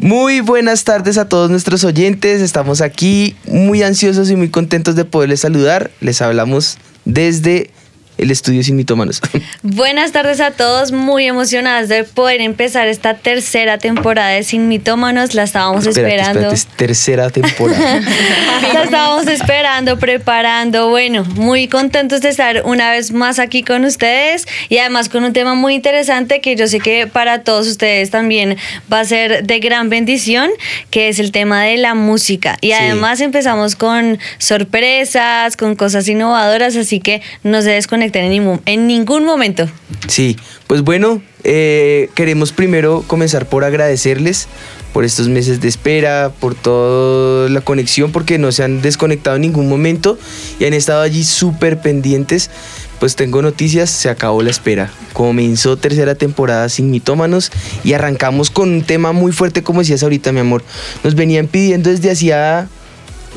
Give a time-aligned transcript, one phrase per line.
[0.00, 2.40] Muy buenas tardes a todos nuestros oyentes.
[2.40, 5.90] Estamos aquí muy ansiosos y muy contentos de poderles saludar.
[6.00, 7.72] Les hablamos desde
[8.18, 9.22] el estudio sin mitómanos.
[9.62, 15.34] Buenas tardes a todos, muy emocionadas de poder empezar esta tercera temporada de Sin Mitómanos.
[15.34, 16.52] La estábamos Espérate, esperando.
[16.52, 18.00] espérate, es tercera temporada.
[18.74, 20.90] La estábamos esperando, preparando.
[20.90, 25.32] Bueno, muy contentos de estar una vez más aquí con ustedes y además con un
[25.32, 28.56] tema muy interesante que yo sé que para todos ustedes también
[28.92, 30.50] va a ser de gran bendición,
[30.90, 32.56] que es el tema de la música.
[32.60, 38.60] Y además empezamos con sorpresas, con cosas innovadoras, así que no se desconecten en ningún,
[38.66, 39.68] en ningún momento.
[40.06, 44.48] Sí, pues bueno, eh, queremos primero comenzar por agradecerles
[44.92, 49.42] por estos meses de espera, por toda la conexión, porque no se han desconectado en
[49.42, 50.18] ningún momento
[50.58, 52.50] y han estado allí súper pendientes.
[52.98, 54.90] Pues tengo noticias, se acabó la espera.
[55.12, 57.52] Comenzó tercera temporada sin mitómanos
[57.84, 60.64] y arrancamos con un tema muy fuerte, como decías ahorita, mi amor.
[61.04, 62.68] Nos venían pidiendo desde hacía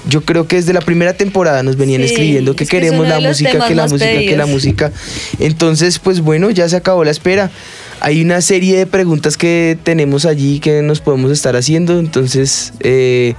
[0.08, 3.20] yo creo que desde la primera temporada nos venían Sí, escribiendo que es queremos la
[3.20, 4.92] música, que la música, que la música.
[5.40, 7.52] Entonces, pues bueno, ya se acabó la espera.
[8.00, 12.00] Hay una serie de preguntas que tenemos allí que nos podemos estar haciendo.
[12.00, 13.36] Entonces, eh,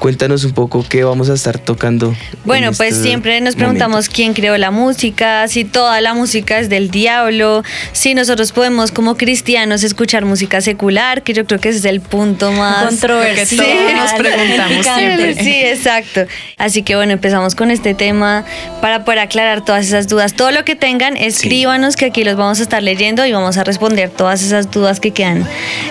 [0.00, 2.08] cuéntanos un poco qué vamos a estar tocando.
[2.08, 4.12] en Bueno, pues este siempre nos preguntamos momento.
[4.12, 9.16] quién creó la música, si toda la música es del diablo, si nosotros podemos como
[9.16, 13.46] cristianos escuchar música secular, que yo creo que ese es el punto más Controversial.
[13.46, 15.34] Sí, todos nos preguntamos siempre.
[15.34, 16.22] Sí, exacto.
[16.56, 18.44] Así que bueno, empezamos con este tema
[18.80, 20.32] para poder aclarar todas esas dudas.
[20.32, 23.64] Todo lo que tengan, escríbanos que aquí los vamos a estar leyendo y vamos a
[23.64, 25.46] responder todas esas dudas que quedan,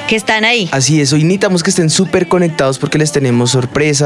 [0.07, 0.67] que están ahí.
[0.71, 3.98] Así es, hoy necesitamos que estén súper conectados porque les tenemos sorpresas,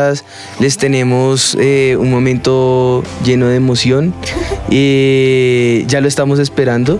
[0.59, 4.13] les tenemos eh, un momento lleno de emoción.
[4.69, 6.99] eh, ya lo estamos esperando.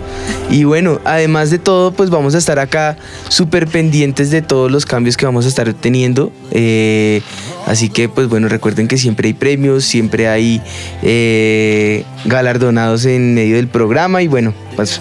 [0.50, 2.96] Y bueno, además de todo, pues vamos a estar acá
[3.28, 6.32] súper pendientes de todos los cambios que vamos a estar teniendo.
[6.50, 7.22] eh,
[7.66, 10.62] así que, pues bueno, recuerden que siempre hay premios, siempre hay
[11.02, 14.22] eh, galardonados en medio del programa.
[14.22, 15.00] Y bueno, pues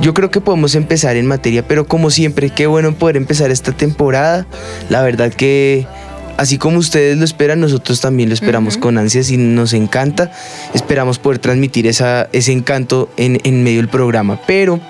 [0.00, 3.72] yo creo que podemos empezar en materia, pero como siempre, qué bueno poder empezar esta
[3.72, 4.46] temporada.
[4.90, 5.86] La verdad que
[6.36, 10.32] así como ustedes lo esperan, nosotros también lo esperamos con ansias y nos encanta.
[10.74, 14.40] Esperamos poder transmitir esa, ese encanto en, en medio del programa.
[14.46, 14.80] Pero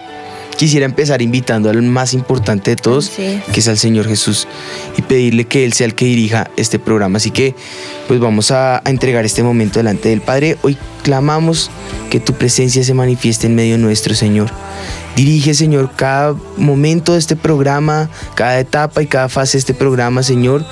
[0.57, 4.47] quisiera empezar invitando al más importante de todos, que es al Señor Jesús,
[4.97, 7.17] y pedirle que Él sea el que dirija este programa.
[7.17, 7.55] Así que,
[8.09, 10.57] pues vamos a, a entregar este momento delante del Padre.
[10.63, 11.71] Hoy clamamos
[12.11, 14.51] que tu presencia se manifieste en medio nuestro, Señor.
[15.17, 20.23] Dirige, Señor, cada momento de este programa, cada etapa y cada fase de este programa,
[20.23, 20.65] Señor.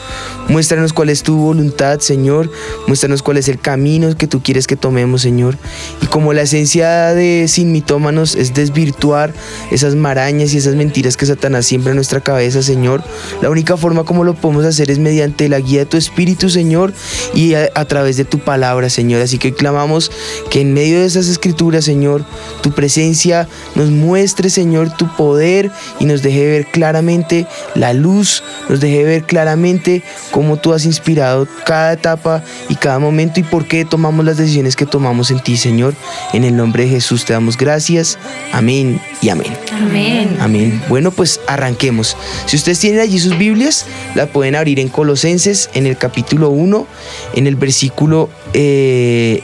[0.48, 2.50] Muéstranos cuál es tu voluntad, Señor.
[2.86, 5.58] Muéstranos cuál es el camino que tú quieres que tomemos, Señor.
[6.00, 9.34] Y como la esencia de Sin Mitómanos es desvirtuar
[9.70, 13.04] esas marañas y esas mentiras que Satanás siembra en nuestra cabeza, Señor,
[13.42, 16.94] la única forma como lo podemos hacer es mediante la guía de tu Espíritu, Señor,
[17.34, 19.20] y a, a través de tu palabra, Señor.
[19.20, 20.10] Así que clamamos
[20.50, 22.24] que en medio de esas escrituras, Señor,
[22.62, 28.80] tu presencia nos muestre, Señor, tu poder y nos deje ver claramente la luz, nos
[28.80, 33.84] deje ver claramente cómo tú has inspirado cada etapa y cada momento y por qué
[33.84, 35.94] tomamos las decisiones que tomamos en ti, Señor.
[36.32, 38.18] En el nombre de Jesús te damos gracias.
[38.52, 39.56] Amén y amén.
[39.72, 40.36] Amén.
[40.40, 40.82] Amén.
[40.88, 42.16] Bueno, pues arranquemos.
[42.46, 46.86] Si ustedes tienen allí sus Biblias, la pueden abrir en Colosenses, en el capítulo 1,
[47.34, 48.28] en el versículo...
[48.52, 49.42] Eh,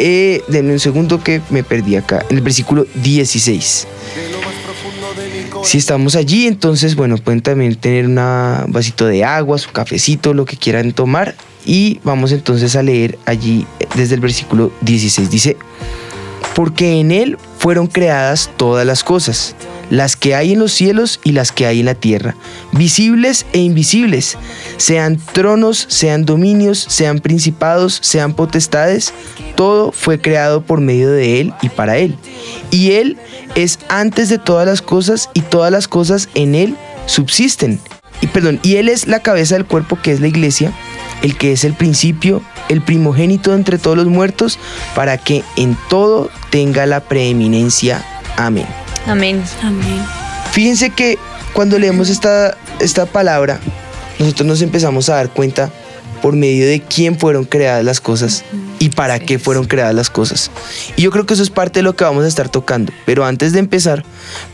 [0.00, 2.24] eh, denme un segundo que me perdí acá.
[2.30, 3.86] En el versículo 16.
[5.62, 8.14] Si estamos allí, entonces, bueno, pueden también tener un
[8.72, 11.34] vasito de agua, su cafecito, lo que quieran tomar.
[11.66, 15.30] Y vamos entonces a leer allí desde el versículo 16.
[15.30, 15.56] Dice,
[16.54, 19.54] porque en Él fueron creadas todas las cosas,
[19.90, 22.36] las que hay en los cielos y las que hay en la tierra,
[22.72, 24.38] visibles e invisibles,
[24.78, 29.12] sean tronos, sean dominios, sean principados, sean potestades,
[29.56, 32.16] todo fue creado por medio de Él y para Él.
[32.70, 33.18] Y Él
[33.56, 36.76] es antes de todas las cosas y todas las cosas en Él
[37.06, 37.80] subsisten.
[38.22, 40.72] Y perdón, y Él es la cabeza del cuerpo que es la iglesia,
[41.22, 44.58] el que es el principio, el primogénito entre todos los muertos,
[44.94, 48.04] para que en todo tenga la preeminencia.
[48.36, 48.66] Amén.
[49.06, 49.42] Amén.
[49.62, 50.04] Amén.
[50.52, 51.18] Fíjense que
[51.52, 53.60] cuando leemos esta, esta palabra,
[54.18, 55.70] nosotros nos empezamos a dar cuenta
[56.20, 58.44] por medio de quién fueron creadas las cosas
[58.78, 60.50] y para qué fueron creadas las cosas.
[60.96, 62.92] Y yo creo que eso es parte de lo que vamos a estar tocando.
[63.06, 64.04] Pero antes de empezar,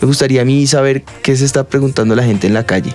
[0.00, 2.92] me gustaría a mí saber qué se está preguntando la gente en la calle.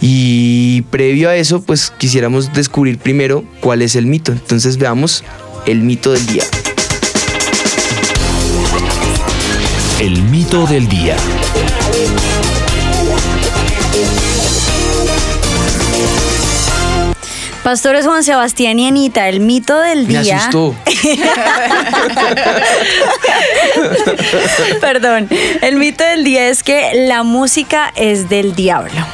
[0.00, 4.32] Y previo a eso, pues quisiéramos descubrir primero cuál es el mito.
[4.32, 5.24] Entonces veamos
[5.66, 6.44] el mito del día.
[10.00, 11.16] El mito del día.
[17.62, 20.38] Pastores Juan Sebastián y Anita, el mito del Me día.
[20.38, 20.74] asustó.
[24.80, 25.28] Perdón.
[25.60, 29.06] El mito del día es que la música es del diablo.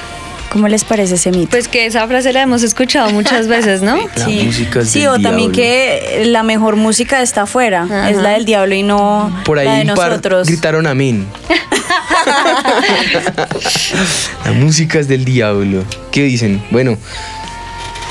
[0.57, 1.51] ¿Cómo les parece ese mito?
[1.51, 3.99] Pues que esa frase la hemos escuchado muchas veces, ¿no?
[4.17, 5.53] La música es sí, del o también diablo.
[5.53, 8.09] que la mejor música está afuera, Ajá.
[8.09, 10.49] es la del diablo y no Por ahí la de un par nosotros.
[10.49, 11.27] gritaron amén.
[14.47, 15.85] La música es del diablo.
[16.11, 16.63] ¿Qué dicen?
[16.71, 16.97] Bueno,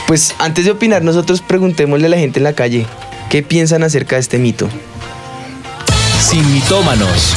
[0.05, 2.85] pues antes de opinar, nosotros preguntémosle a la gente en la calle
[3.31, 4.69] qué piensan acerca de este mito.
[6.21, 7.33] Sin mitómanos.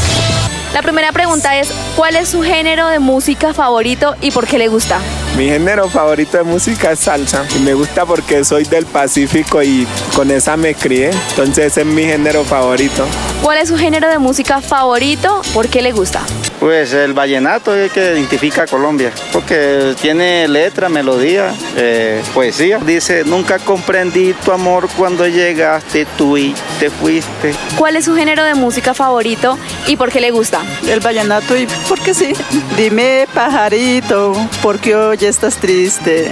[0.75, 4.69] La primera pregunta es, ¿cuál es su género de música favorito y por qué le
[4.69, 5.00] gusta?
[5.37, 9.87] Mi género favorito de música es salsa y me gusta porque soy del Pacífico y
[10.15, 13.06] con esa me crié, entonces ese es mi género favorito.
[13.43, 15.40] ¿Cuál es su género de música favorito?
[15.55, 16.20] ¿Por qué le gusta?
[16.61, 22.79] Pues el vallenato es el que identifica a Colombia, porque tiene letra, melodía, eh, poesía.
[22.79, 27.55] Dice, nunca comprendí tu amor cuando llegaste tú y te fuiste.
[27.76, 29.56] ¿Cuál es su género de música favorito
[29.87, 30.61] y por qué le gusta?
[30.87, 32.32] El vallenato y porque sí.
[32.76, 36.31] Dime pajarito, ¿por qué hoy estás triste?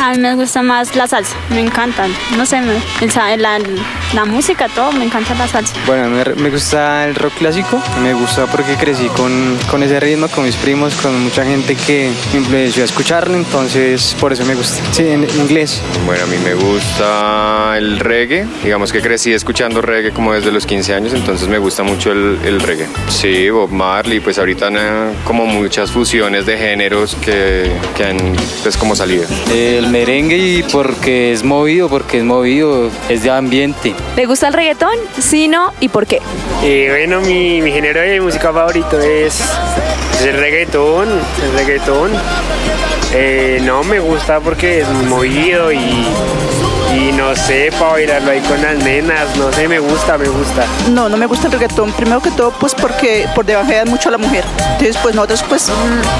[0.00, 2.14] A mí me gusta más la salsa, me encantan.
[2.36, 2.60] No sé,
[3.00, 3.32] el sa-
[4.14, 5.74] la, música, todo, me encanta la salsa.
[5.86, 10.28] Bueno, me, me gusta el rock clásico, me gusta porque crecí con, con ese ritmo,
[10.28, 14.54] con mis primos, con mucha gente que me influenció a escucharlo, entonces por eso me
[14.54, 14.82] gusta.
[14.92, 15.80] Sí, en, en inglés.
[16.06, 18.46] Bueno, a mí me gusta el reggae.
[18.62, 22.38] Digamos que crecí escuchando reggae como desde los 15 años, entonces me gusta mucho el,
[22.44, 22.86] el reggae.
[23.08, 28.18] Sí, Bob Marley, pues ahorita eh, como muchas fusiones de géneros que, que han
[28.62, 29.24] pues como salido.
[29.52, 33.94] El merengue y porque es movido, porque es movido, es de ambiente.
[34.16, 34.94] ¿Le gusta el reggaetón?
[35.18, 36.20] Sí, no, ¿y por qué?
[36.62, 39.40] Eh, bueno, mi, mi género de música favorito es,
[40.14, 41.08] es el reggaetón.
[41.42, 42.10] El reggaetón.
[43.14, 46.06] Eh, no me gusta porque es muy movido y,
[46.94, 50.64] y no sé, para bailarlo ahí con las nenas, no sé, me gusta, me gusta.
[50.90, 51.92] No, no me gusta el reggaetón.
[51.92, 54.44] Primero que todo, pues porque por debajean mucho a la mujer.
[54.72, 55.68] Entonces, pues nosotros, pues,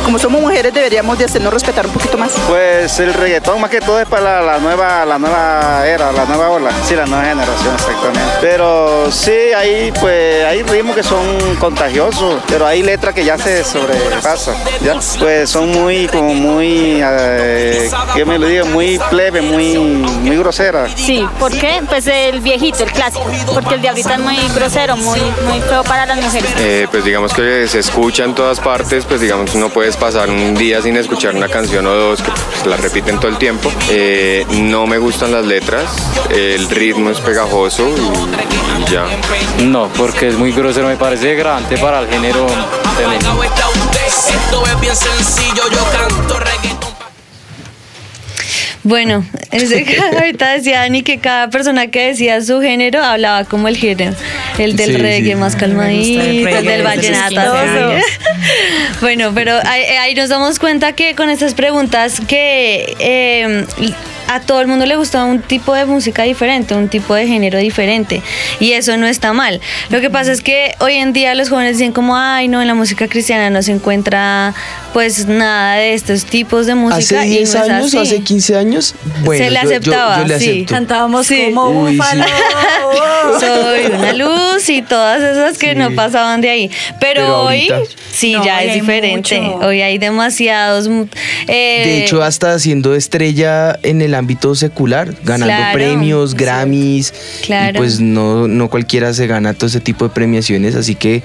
[0.04, 2.32] como somos mujeres, deberíamos de hacernos respetar un poquito más.
[2.48, 6.24] Pues el reggaetón más que todo es para la, la nueva, la nueva era, la
[6.24, 6.70] nueva ola.
[6.86, 8.32] Sí, la nueva generación, exactamente.
[8.40, 13.64] Pero sí, hay, pues, hay ritmos que son contagiosos, pero hay letras que ya se
[13.64, 14.54] sobrepasan.
[14.82, 14.98] ¿ya?
[15.18, 18.66] Pues son muy, como muy, eh, ¿qué me lo digo?
[18.66, 20.36] Muy plebe, muy, muy
[20.70, 20.96] grosera.
[20.96, 21.82] Sí, ¿por qué?
[21.88, 23.24] Pues el viejito, el clásico.
[23.52, 26.50] Porque el diablito es muy grosero, muy, muy feo para las mujeres.
[26.58, 30.54] Eh, pues digamos que se escucha en todas partes, pues digamos no puedes pasar un
[30.54, 33.70] día sin escuchar una canción o dos que pues, la repiten todo el tiempo.
[33.90, 35.84] Eh, no me gustan las letras,
[36.30, 39.04] el ritmo es pegajoso y, y ya.
[39.64, 42.46] No, porque es muy grosero, me parece degradante para el género.
[44.06, 46.91] Esto es bien sencillo, yo canto reggaetón.
[48.84, 49.24] Bueno,
[50.18, 54.14] ahorita decía Dani que cada persona que decía su género hablaba como el género.
[54.58, 55.34] El del Sí, reggae sí.
[55.34, 57.94] más el calmadito, el reggae, del ese es vallenato.
[59.00, 63.64] bueno, pero ahí, ahí nos damos cuenta que con estas preguntas que eh,
[64.34, 67.58] a todo el mundo le gusta un tipo de música diferente, un tipo de género
[67.58, 68.22] diferente.
[68.60, 69.60] Y eso no está mal.
[69.90, 72.68] Lo que pasa es que hoy en día los jóvenes dicen como, ay, no, en
[72.68, 74.54] la música cristiana no se encuentra
[74.92, 77.20] pues nada de estos tipos de música.
[77.20, 80.18] Hace y 10 no es años hace 15 años, bueno, se le yo- yo- aceptaba,
[80.20, 80.66] yo le sí.
[80.68, 81.44] Cantábamos Sí.
[81.46, 82.24] como Uy, búfalo.
[83.40, 85.76] Soy una luz y todas esas que Sí.
[85.78, 86.70] no pasaban de ahí.
[87.00, 89.40] Pero, Pero hoy ahorita- sí, No, ya es diferente.
[89.40, 89.66] mucho.
[89.66, 90.88] Hoy hay demasiados.
[91.48, 97.12] eh, De hecho, hasta siendo estrella en el ámbito secular, ganando Claro, premios, Grammys.
[97.44, 97.76] Claro.
[97.76, 101.22] Y pues no, no cualquiera se gana todo ese tipo de premiaciones, así que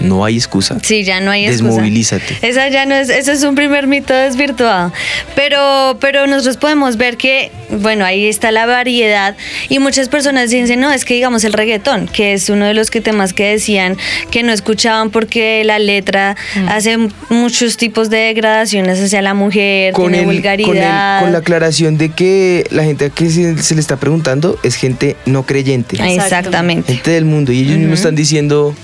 [0.00, 0.78] no hay excusa.
[0.82, 1.64] Sí, ya no hay excusa.
[1.68, 2.38] Desmovilízate.
[2.42, 4.92] Esa ya no es, ese es un primer mito desvirtuado.
[5.34, 9.36] Pero, pero nosotros podemos ver que, bueno, ahí está la variedad
[9.68, 12.90] y muchas personas dicen, no, es que digamos el reggaetón, que es uno de los
[12.90, 13.96] que temas que decían
[14.30, 16.68] que no escuchaban porque la letra Mm.
[16.68, 16.96] hace
[17.28, 21.20] muchos tipos de degradaciones hacia la mujer, Con, tiene el- con, el- vulgaridad.
[21.20, 25.16] con la aclaración de que la gente que se, se le está preguntando es gente
[25.26, 25.96] no creyente.
[26.14, 26.92] Exactamente.
[26.94, 27.52] Gente del mundo.
[27.52, 28.74] Y ellos mismos están diciendo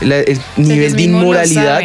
[0.00, 1.80] la- el nivel de inmoralidad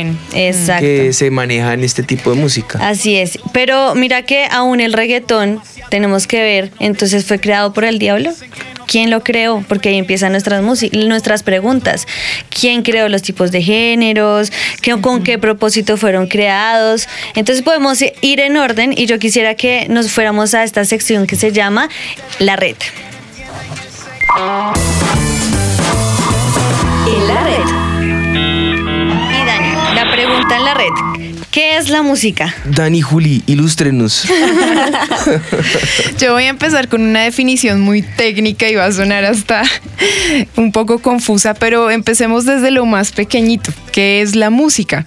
[0.80, 2.80] que se maneja en este tipo de música.
[2.88, 3.40] Así es.
[3.54, 8.32] Pero mira que aún el reggaetón tenemos que ver, entonces fue creado por el diablo.
[8.88, 12.08] quién lo creó, porque ahí empiezan nuestras, nuestras preguntas.
[12.50, 14.52] ¿Quién creó los tipos de géneros?
[14.82, 17.08] ¿Qué, ¿Con qué propósito fueron creados?
[17.36, 21.38] Entonces podemos ir en orden y yo quisiera que nos fuéramos a esta sección que
[21.38, 21.88] se llama
[22.40, 22.76] La Red.
[27.08, 27.81] En la red.
[29.94, 30.90] La pregunta en la red.
[31.52, 32.56] ¿Qué es la música?
[32.64, 34.26] Dani Juli, ilústrenos.
[36.18, 39.64] Yo voy a empezar con una definición muy técnica y va a sonar hasta
[40.56, 45.06] un poco confusa, pero empecemos desde lo más pequeñito, ¿qué es la música?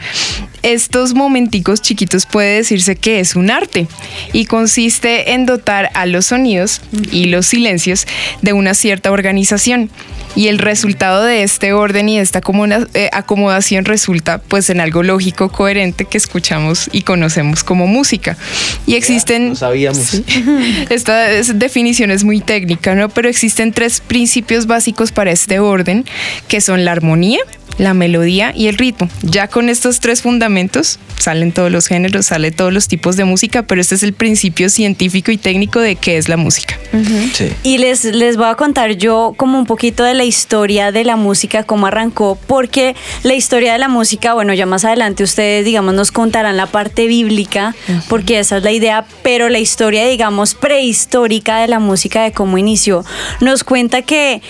[0.62, 3.86] Estos momenticos chiquitos puede decirse que es un arte
[4.32, 8.06] y consiste en dotar a los sonidos y los silencios
[8.40, 9.90] de una cierta organización
[10.36, 12.40] y el resultado de este orden y de esta
[12.94, 18.36] eh, acomodación resulta pues en algo lógico, coherente que escuchamos y conocemos como música.
[18.86, 19.50] Y existen...
[19.50, 20.14] No sabíamos.
[20.90, 23.08] esta definición es muy técnica, ¿no?
[23.08, 26.04] Pero existen tres principios básicos para este orden,
[26.48, 27.40] que son la armonía,
[27.78, 29.09] la melodía y el ritmo.
[29.23, 33.62] Ya con estos tres fundamentos salen todos los géneros, salen todos los tipos de música,
[33.62, 36.78] pero este es el principio científico y técnico de qué es la música.
[37.62, 41.16] Y les, les voy a contar yo como un poquito de la historia de la
[41.16, 45.95] música, cómo arrancó, porque la historia de la música, bueno, ya más adelante ustedes, digamos,
[45.95, 47.75] nos contarán la parte bíblica,
[48.09, 52.59] porque esa es la idea, pero la historia, digamos, prehistórica de la música, de cómo
[52.59, 53.04] inició,
[53.40, 54.43] nos cuenta que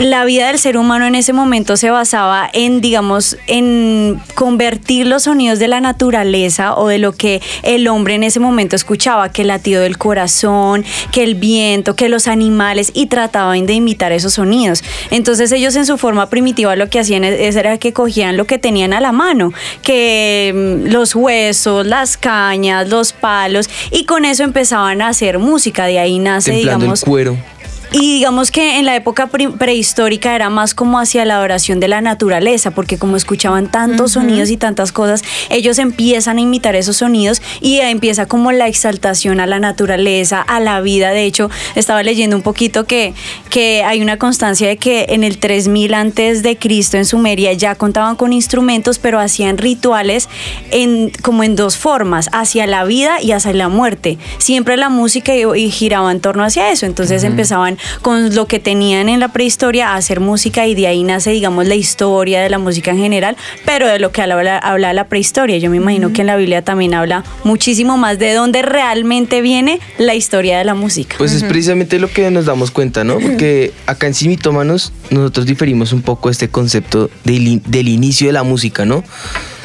[0.00, 5.24] la vida del ser humano en ese momento se basaba en, digamos, en convertir los
[5.24, 9.42] sonidos de la naturaleza o de lo que el hombre en ese momento escuchaba, que
[9.42, 14.32] el latido del corazón, que el viento, que los animales, y trataban de imitar esos
[14.32, 14.82] sonidos.
[15.10, 18.94] Entonces ellos en su forma primitiva lo que hacían era que cogían lo que tenían
[18.94, 19.52] a la mano,
[19.82, 25.84] que mm, los huesos, las cañas, los palos, y con eso empezaban a hacer música.
[25.84, 27.02] De ahí nace, digamos...
[27.02, 27.59] El cuero
[27.92, 32.00] y digamos que en la época prehistórica era más como hacia la adoración de la
[32.00, 37.42] naturaleza, porque como escuchaban tantos sonidos y tantas cosas, ellos empiezan a imitar esos sonidos
[37.60, 41.10] y empieza como la exaltación a la naturaleza, a la vida.
[41.10, 43.12] De hecho, estaba leyendo un poquito que,
[43.50, 47.74] que hay una constancia de que en el 3000 antes de Cristo en Sumeria ya
[47.74, 50.28] contaban con instrumentos, pero hacían rituales
[50.70, 54.18] en, como en dos formas, hacia la vida y hacia la muerte.
[54.38, 56.86] Siempre la música y, giraba en torno hacia eso.
[56.86, 61.02] Entonces empezaban con lo que tenían en la prehistoria a hacer música y de ahí
[61.02, 64.92] nace, digamos, la historia de la música en general, pero de lo que habla, habla
[64.92, 65.58] la prehistoria.
[65.58, 69.80] Yo me imagino que en la Biblia también habla muchísimo más de dónde realmente viene
[69.98, 71.16] la historia de la música.
[71.18, 73.18] Pues es precisamente lo que nos damos cuenta, ¿no?
[73.18, 78.42] Porque acá en Cimitómanos nosotros diferimos un poco este concepto del, del inicio de la
[78.42, 79.04] música, ¿no?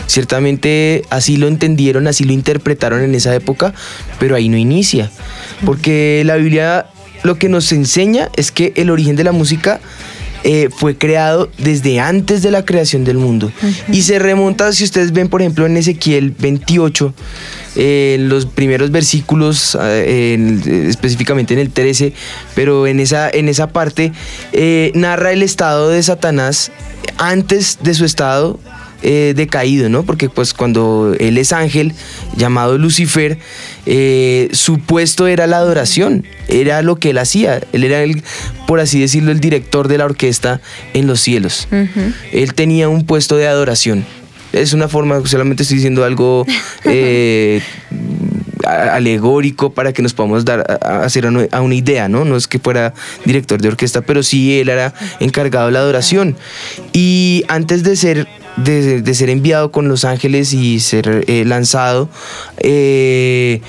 [0.08, 3.74] Ciertamente así lo entendieron, así lo interpretaron en esa época,
[4.20, 5.10] pero ahí no inicia.
[5.66, 6.88] Porque la Biblia
[7.26, 9.80] lo que nos enseña es que el origen de la música
[10.48, 13.52] eh, fue creado desde antes de la creación del mundo.
[13.92, 17.16] Y se remonta, si ustedes ven, por ejemplo, en Ezequiel 28,
[17.78, 22.14] eh, los primeros versículos, eh, específicamente en el 13,
[22.54, 24.12] pero en esa, en esa parte,
[24.94, 26.72] narra el estado de Satanás
[27.18, 28.60] antes de su estado
[29.08, 30.02] eh, decaído, ¿no?
[30.02, 31.94] Porque pues cuando él es ángel,
[32.36, 33.38] llamado Lucifer,
[33.86, 38.24] eh, su puesto era la adoración, era lo que él hacía, él era el,
[38.66, 40.60] por así decirlo, el director de la orquesta
[40.96, 41.68] en los cielos.
[42.32, 44.04] Él tenía un puesto de adoración.
[44.54, 46.44] Es una forma, solamente estoy diciendo algo
[46.86, 47.62] eh,
[48.66, 52.26] alegórico para que nos podamos dar a, hacer a una idea, ¿no?
[52.26, 56.36] No es que fuera director de orquesta, pero sí él era encargado de la adoración.
[56.92, 62.10] Y antes de ser de, ser enviado con los ángeles y ser eh, lanzado,
[62.58, 63.62] eh,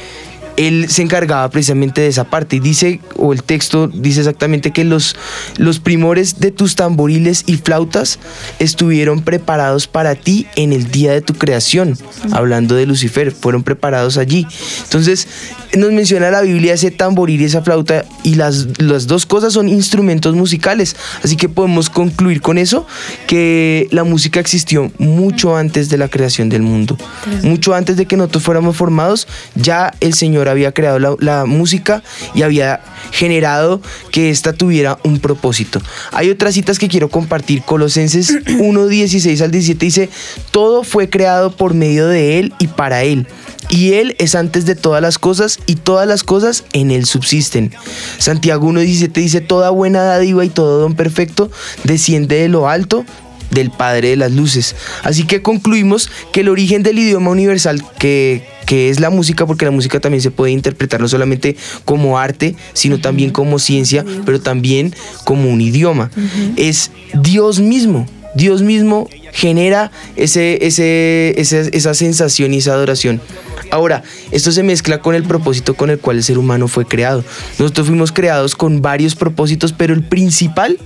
[0.56, 4.84] él se encargaba precisamente de esa parte y dice, o el texto dice exactamente que
[4.84, 5.16] los,
[5.58, 8.18] los primores de tus tamboriles y flautas
[8.58, 11.96] estuvieron preparados para ti en el día de tu creación,
[12.32, 14.46] hablando de Lucifer, fueron preparados allí.
[14.84, 15.28] Entonces,
[15.76, 19.68] nos menciona la Biblia ese tamboril y esa flauta y las, las dos cosas son
[19.68, 22.86] instrumentos musicales, así que podemos concluir con eso
[23.26, 26.96] que la música existió mucho antes de la creación del mundo,
[27.42, 32.02] mucho antes de que nosotros fuéramos formados, ya el Señor había creado la, música
[32.34, 32.80] y había
[33.12, 35.80] generado que ésta tuviera un propósito.
[36.12, 37.62] Hay otras citas que quiero compartir.
[37.62, 40.08] Colosenses 1, 16 al 17 dice,
[40.50, 43.26] todo fue creado por medio de Él y para Él.
[43.68, 47.72] Y Él es antes de todas las cosas y todas las cosas en Él subsisten.
[48.18, 51.50] Santiago 1.17 dice, toda buena dádiva y todo don perfecto
[51.84, 53.04] desciende de lo alto
[53.50, 54.76] del Padre de las Luces.
[55.02, 59.64] Así que concluimos que el origen del idioma universal que que es la música, porque
[59.64, 64.40] la música también se puede interpretar no solamente como arte, sino también como ciencia, pero
[64.40, 64.92] también
[65.24, 66.10] como un idioma.
[66.56, 68.06] Es Dios mismo.
[68.34, 73.22] Dios mismo genera ese, ese, ese- esa sensación y esa adoración.
[73.70, 77.24] Ahora, esto se mezcla con el propósito con el cual el ser humano fue creado.
[77.58, 80.76] Nosotros fuimos creados con varios propósitos, pero el principal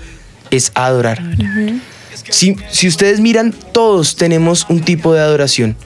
[0.53, 1.21] es adorar.
[2.31, 5.77] Si, si ustedes miran, todos tenemos un tipo de adoración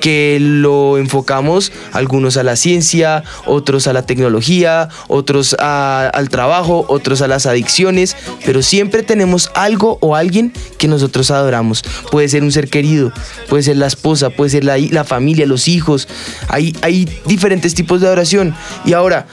[0.00, 7.22] que lo enfocamos algunos a la ciencia, otros a la tecnología, otros al trabajo, otros
[7.22, 11.82] a las adicciones, pero siempre tenemos algo o alguien que nosotros adoramos.
[12.10, 13.12] Puede ser un ser querido,
[13.48, 16.08] puede ser la esposa, puede ser la, la familia, los hijos.
[16.48, 18.54] Hay, hay diferentes tipos de adoración.
[18.84, 19.26] Y ahora,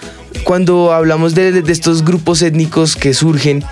[0.43, 3.63] cuando hablamos de, de estos grupos étnicos que surgen,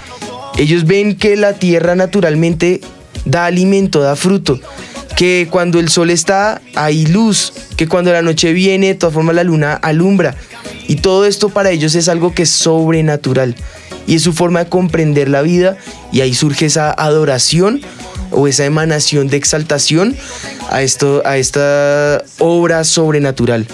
[0.58, 2.82] ellos ven que la tierra naturalmente
[3.26, 4.60] da alimento, da fruto,
[5.16, 9.36] que cuando el sol está hay luz, que cuando la noche viene, de todas formas
[9.36, 10.36] la luna alumbra.
[10.88, 13.56] Y todo esto para ellos es algo que es sobrenatural.
[14.08, 15.78] Y es su forma de comprender la vida
[16.12, 17.82] y ahí surge esa adoración
[18.32, 20.16] o esa emanación de exaltación
[20.70, 23.68] a, esto, a esta obra sobrenatural.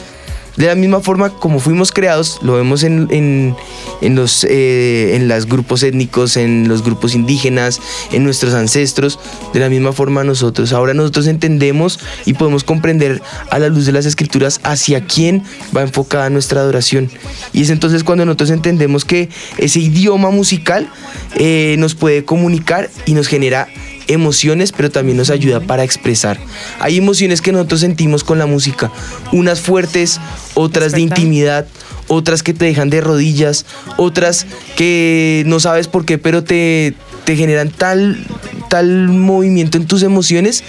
[0.57, 5.83] De la misma forma como fuimos creados, lo vemos en, en, los eh, en grupos
[5.83, 7.79] étnicos, en los grupos indígenas,
[8.11, 9.19] en nuestros ancestros,
[9.53, 10.73] de la misma forma nosotros.
[10.73, 13.21] Ahora nosotros entendemos y podemos comprender
[13.51, 15.43] a la luz de las escrituras hacia quién
[15.75, 17.11] va enfocada nuestra adoración.
[17.53, 20.89] Y es entonces cuando nosotros entendemos que ese idioma musical
[21.35, 23.67] eh, nos puede comunicar y nos genera
[24.07, 26.39] emociones, pero también nos ayuda para expresar.
[26.79, 28.91] Hay emociones que nosotros sentimos con la música,
[29.31, 30.19] unas fuertes,
[30.53, 31.67] otras de intimidad,
[32.07, 33.65] otras que te dejan de rodillas,
[33.97, 34.45] otras
[34.75, 36.93] que no sabes por qué, pero te,
[37.25, 38.25] te generan tal,
[38.69, 40.63] tal movimiento en tus emociones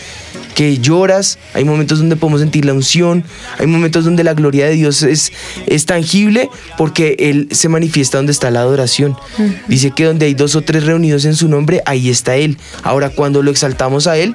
[0.59, 3.23] que lloras, hay momentos donde podemos sentir la unción,
[3.61, 5.31] hay momentos donde la gloria de Dios es,
[5.69, 9.17] es tangible porque Él se manifiesta donde está la adoración.
[9.69, 12.59] Dice que donde hay dos o tres reunidos en su nombre, ahí está Él.
[12.83, 14.35] Ahora cuando lo exaltamos a Él,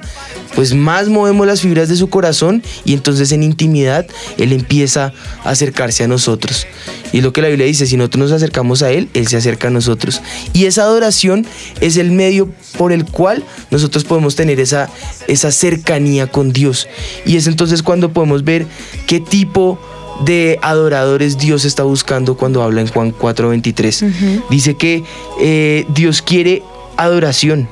[0.54, 4.06] pues más movemos las fibras de su corazón y entonces en intimidad
[4.38, 5.12] Él empieza
[5.44, 6.66] a acercarse a nosotros.
[7.12, 9.68] Y lo que la Biblia dice, si nosotros nos acercamos a Él, Él se acerca
[9.68, 10.22] a nosotros.
[10.54, 11.46] Y esa adoración
[11.82, 14.88] es el medio por el cual nosotros podemos tener esa,
[15.28, 16.88] esa cercanía con Dios.
[17.26, 18.66] Y es entonces cuando podemos ver
[19.06, 19.78] qué tipo
[20.24, 24.42] de adoradores Dios está buscando cuando habla en Juan 4:23.
[24.50, 25.02] Dice que
[25.40, 26.62] eh, Dios quiere
[26.96, 27.68] adoración.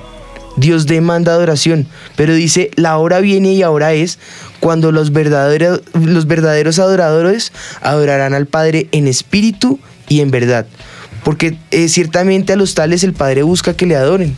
[0.56, 4.18] Dios demanda adoración, pero dice, la hora viene y ahora es
[4.60, 9.78] cuando los verdaderos, los verdaderos adoradores adorarán al Padre en espíritu
[10.08, 10.66] y en verdad.
[11.24, 14.36] Porque eh, ciertamente a los tales el Padre busca que le adoren.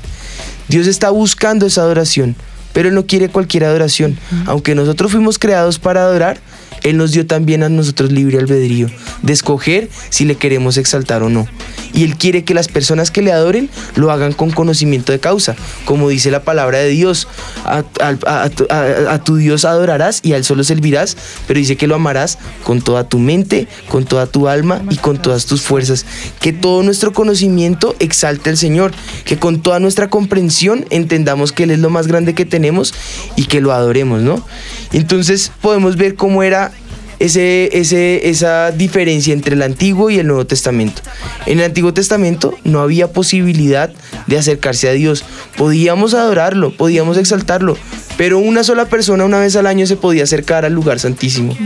[0.69, 2.37] Dios está buscando esa adoración,
[2.75, 4.19] pero Él no quiere cualquier adoración.
[4.45, 6.37] Aunque nosotros fuimos creados para adorar,
[6.85, 8.89] Él nos dio también a nosotros libre albedrío
[9.23, 11.49] de escoger si le queremos exaltar o no.
[11.95, 15.55] Y Él quiere que las personas que le adoren lo hagan con conocimiento de causa,
[15.85, 17.29] como dice la palabra de Dios.
[17.65, 21.17] A, tu Dios adorarás y a Él solo servirás,
[21.47, 25.23] pero dice que lo amarás con toda tu mente, con toda tu alma y con
[25.23, 26.05] todas tus fuerzas.
[26.41, 28.93] Que todo nuestro conocimiento exalte al Señor,
[29.25, 32.93] que con toda nuestra comprensión entendamos que Él es lo más grande que tenemos
[33.37, 34.45] y que lo adoremos, ¿no?
[34.93, 36.74] Entonces podemos ver cómo era
[37.19, 41.03] ese, ese, esa diferencia entre el Antiguo y el Nuevo Testamento.
[41.47, 43.93] En el Antiguo Testamento no había posibilidad
[44.27, 45.25] de acercarse a Dios.
[45.57, 47.77] Podíamos adorarlo, podíamos exaltarlo,
[48.17, 51.57] pero una sola persona una vez al año se podía acercar al lugar santísimo.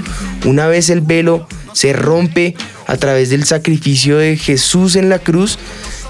[0.44, 2.54] Una vez el velo se rompe
[2.86, 5.58] a través del sacrificio de Jesús en la cruz,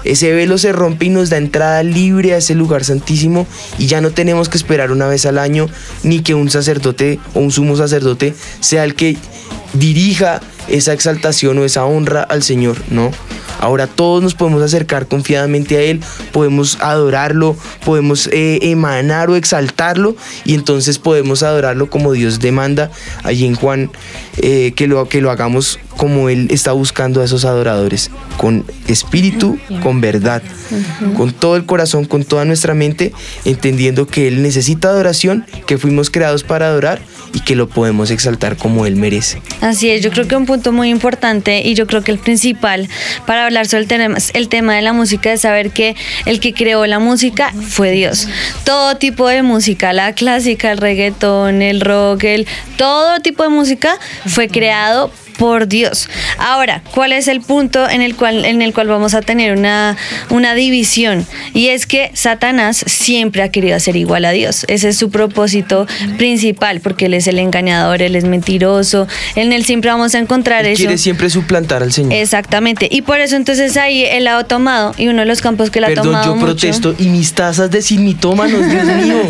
[0.03, 4.01] ese velo se rompe y nos da entrada libre a ese lugar santísimo y ya
[4.01, 5.67] no tenemos que esperar una vez al año
[6.03, 9.17] ni que un sacerdote o un sumo sacerdote sea el que
[9.73, 13.11] dirija esa exaltación o esa honra al Señor, ¿no?
[13.59, 15.99] Ahora todos nos podemos acercar confiadamente a Él,
[16.31, 22.89] podemos adorarlo, podemos eh, emanar o exaltarlo y entonces podemos adorarlo como Dios demanda
[23.23, 23.91] allí en Juan,
[24.37, 29.59] eh, que, lo, que lo hagamos como Él está buscando a esos adoradores, con espíritu,
[29.83, 30.41] con verdad,
[31.17, 33.11] con todo el corazón, con toda nuestra mente,
[33.43, 37.01] entendiendo que Él necesita adoración, que fuimos creados para adorar
[37.33, 39.41] y que lo podemos exaltar como Él merece.
[39.59, 42.87] Así es, yo creo que un punto muy importante y yo creo que el principal
[43.25, 46.53] para hablar sobre el tema, el tema de la música es saber que el que
[46.53, 48.29] creó la música fue Dios.
[48.63, 53.99] Todo tipo de música, la clásica, el reggaetón, el rock, el, todo tipo de música
[54.25, 56.07] fue creado por Dios.
[56.37, 59.97] Ahora, ¿cuál es el punto en el cual, en el cual vamos a tener una,
[60.29, 61.25] una división?
[61.53, 64.65] Y es que Satanás siempre ha querido ser igual a Dios.
[64.67, 69.07] Ese es su propósito principal, porque él es el engañador, él es mentiroso.
[69.35, 70.77] En él siempre vamos a encontrar eso.
[70.81, 72.13] Quiere siempre suplantar al Señor.
[72.13, 72.89] Exactamente.
[72.91, 75.85] Y por eso entonces ahí él ha tomado, y uno de los campos que él
[75.85, 76.93] ha Perdón, tomado yo mucho- protesto.
[76.99, 79.21] Y mis tazas de sin mitómanos, Dios mío.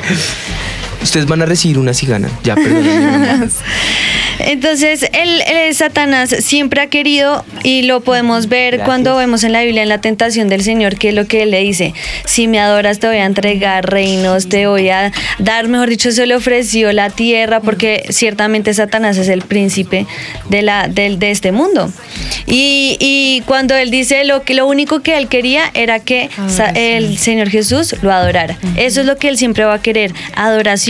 [1.02, 2.30] Ustedes van a recibir una si ganan.
[2.44, 3.50] Ya, perdón.
[4.38, 8.86] Entonces, el, el Satanás siempre ha querido, y lo podemos ver Gracias.
[8.86, 11.50] cuando vemos en la Biblia, en la tentación del Señor, que es lo que él
[11.50, 11.92] le dice,
[12.24, 16.26] si me adoras te voy a entregar reinos, te voy a dar, mejor dicho, se
[16.26, 20.06] le ofreció la tierra, porque ciertamente Satanás es el príncipe
[20.48, 21.92] de, la, del- de este mundo.
[22.46, 26.70] Y, y cuando él dice lo, que, lo único que él quería era que sa-
[26.70, 28.56] el Señor Jesús lo adorara.
[28.76, 30.89] Eso es lo que él siempre va a querer, adoración.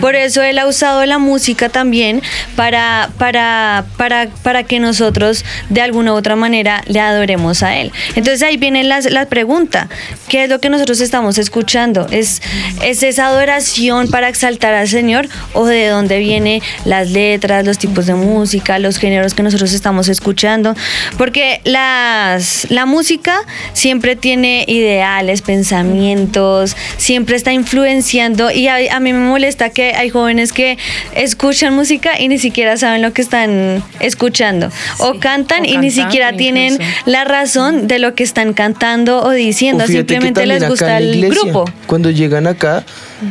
[0.00, 2.22] Por eso él ha usado la música también
[2.56, 7.92] para, para, para, para que nosotros de alguna u otra manera le adoremos a él.
[8.14, 9.88] Entonces ahí viene la, la pregunta,
[10.28, 12.06] ¿qué es lo que nosotros estamos escuchando?
[12.10, 12.42] ¿Es,
[12.82, 18.06] ¿Es esa adoración para exaltar al Señor o de dónde vienen las letras, los tipos
[18.06, 20.74] de música, los géneros que nosotros estamos escuchando?
[21.18, 23.40] Porque las, la música
[23.72, 29.39] siempre tiene ideales, pensamientos, siempre está influenciando y a, a mí me molesta
[29.74, 30.76] que hay jóvenes que
[31.14, 35.90] escuchan música y ni siquiera saben lo que están escuchando o cantan o y ni
[35.90, 36.92] siquiera tienen incluso.
[37.06, 41.14] la razón de lo que están cantando o diciendo, O simplemente les gusta la el
[41.16, 41.64] iglesia, grupo.
[41.86, 42.84] Cuando llegan acá,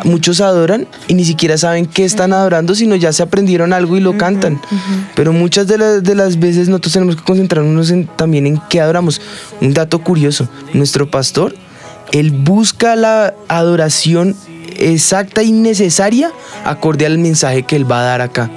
[0.03, 3.99] muchos adoran y ni siquiera saben qué están adorando, sino ya se aprendieron algo y
[4.01, 4.59] lo cantan.
[5.15, 8.81] Pero muchas de, las- de las veces nosotros tenemos que concentrarnos en- también en qué
[8.81, 9.21] adoramos.
[9.61, 11.55] Un dato curioso, nuestro pastor,
[12.11, 14.35] él busca la adoración
[14.79, 16.31] exacta y necesaria
[16.65, 18.49] acorde al mensaje que él va a dar acá.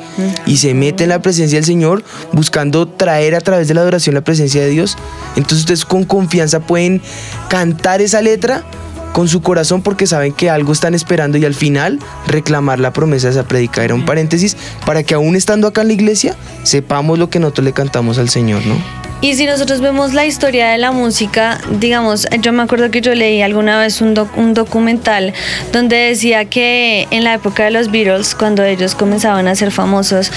[0.47, 4.15] Y se mete en la presencia del Señor buscando traer a través de la adoración
[4.15, 4.97] la presencia de Dios.
[5.37, 7.03] Entonces ustedes con confianza pueden
[7.49, 8.65] cantar esa letra
[9.13, 13.29] con su corazón porque saben que algo están esperando y al final reclamar la promesa
[13.29, 13.85] de esa predica.
[13.85, 17.65] Era un paréntesis para que aún estando acá en la iglesia sepamos lo que nosotros
[17.65, 18.77] le cantamos al Señor, ¿no?
[19.21, 23.15] Y si nosotros vemos la historia de la música, digamos, yo me acuerdo que yo
[23.15, 25.33] leí alguna vez un, doc- un documental
[25.73, 30.33] donde decía que en la época de los Beatles, cuando ellos comenzaban a ser famosos,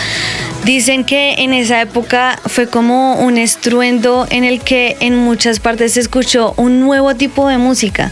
[0.65, 5.93] dicen que en esa época fue como un estruendo en el que en muchas partes
[5.93, 8.11] se escuchó un nuevo tipo de música.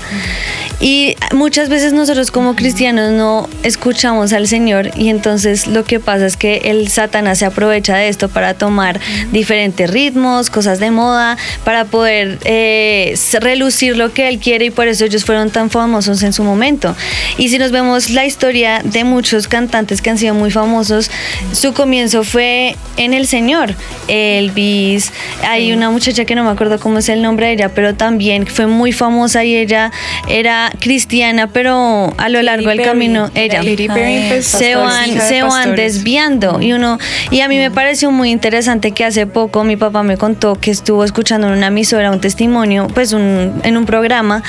[0.85, 6.25] Y muchas veces nosotros como cristianos no escuchamos al Señor y entonces lo que pasa
[6.25, 8.99] es que el Satanás se aprovecha de esto para tomar
[9.31, 14.89] diferentes ritmos, cosas de moda, para poder eh, relucir lo que él quiere y por
[14.89, 16.93] eso ellos fueron tan famosos en su momento.
[17.37, 21.09] Y si nos vemos la historia de muchos cantantes que han sido muy famosos,
[21.53, 23.73] su comienzo fue en el Señor.
[24.09, 25.13] Elvis,
[25.47, 28.47] hay una muchacha que no me acuerdo cómo es el nombre de ella, pero también
[28.47, 29.89] fue muy famosa y ella
[30.27, 32.89] era cristiana, pero a lo largo del Perry.
[32.89, 36.97] camino ella Perry, se van, se van desviando y uno
[37.31, 40.71] y a mí me pareció muy interesante que hace poco mi papá me contó que
[40.71, 44.43] estuvo escuchando en una emisora un testimonio, pues un, en un programa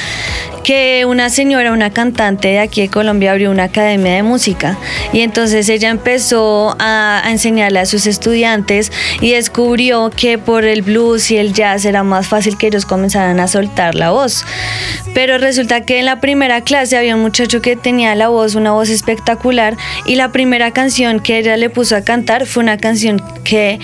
[0.63, 4.79] que una señora, una cantante de aquí de Colombia abrió una academia de música
[5.13, 10.83] y entonces ella empezó a, a enseñarle a sus estudiantes y descubrió que por el
[10.83, 14.45] blues y el jazz era más fácil que ellos comenzaran a soltar la voz.
[15.15, 18.73] Pero resulta que en la primera clase había un muchacho que tenía la voz, una
[18.73, 23.23] voz espectacular y la primera canción que ella le puso a cantar fue una canción
[23.43, 23.81] que